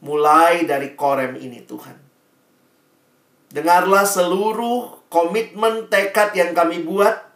Mulai 0.01 0.65
dari 0.65 0.97
korem 0.97 1.37
ini 1.37 1.61
Tuhan. 1.61 2.00
Dengarlah 3.51 4.07
seluruh 4.07 5.03
komitmen 5.11 5.91
tekad 5.91 6.31
yang 6.33 6.55
kami 6.55 6.87
buat, 6.87 7.31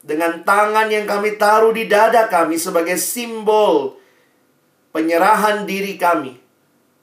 dengan 0.00 0.40
tangan 0.46 0.88
yang 0.88 1.04
kami 1.04 1.36
taruh 1.36 1.74
di 1.74 1.84
dada 1.84 2.30
kami 2.30 2.56
sebagai 2.56 2.96
simbol 2.96 3.98
penyerahan 4.94 5.68
diri 5.68 6.00
kami 6.00 6.38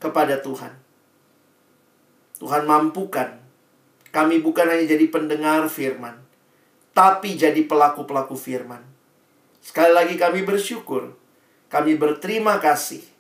kepada 0.02 0.42
Tuhan. 0.42 0.74
Tuhan 2.42 2.64
mampukan 2.66 3.44
kami 4.10 4.42
bukan 4.42 4.70
hanya 4.70 4.86
jadi 4.90 5.06
pendengar 5.10 5.70
firman, 5.70 6.18
tapi 6.94 7.34
jadi 7.34 7.66
pelaku-pelaku 7.66 8.38
firman. 8.38 8.86
Sekali 9.58 9.90
lagi 9.90 10.16
kami 10.18 10.46
bersyukur, 10.46 11.18
kami 11.70 11.98
berterima 11.98 12.62
kasih. 12.62 13.13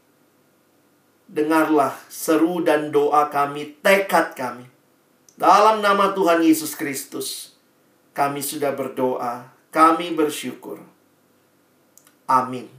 Dengarlah 1.34 1.98
seru 2.14 2.62
dan 2.62 2.94
doa 2.94 3.26
kami, 3.34 3.74
tekad 3.82 4.38
kami. 4.38 4.70
Dalam 5.34 5.82
nama 5.82 6.14
Tuhan 6.14 6.46
Yesus 6.46 6.78
Kristus, 6.78 7.58
kami 8.14 8.46
sudah 8.46 8.70
berdoa, 8.78 9.50
kami 9.74 10.14
bersyukur. 10.14 10.78
Amin. 12.30 12.73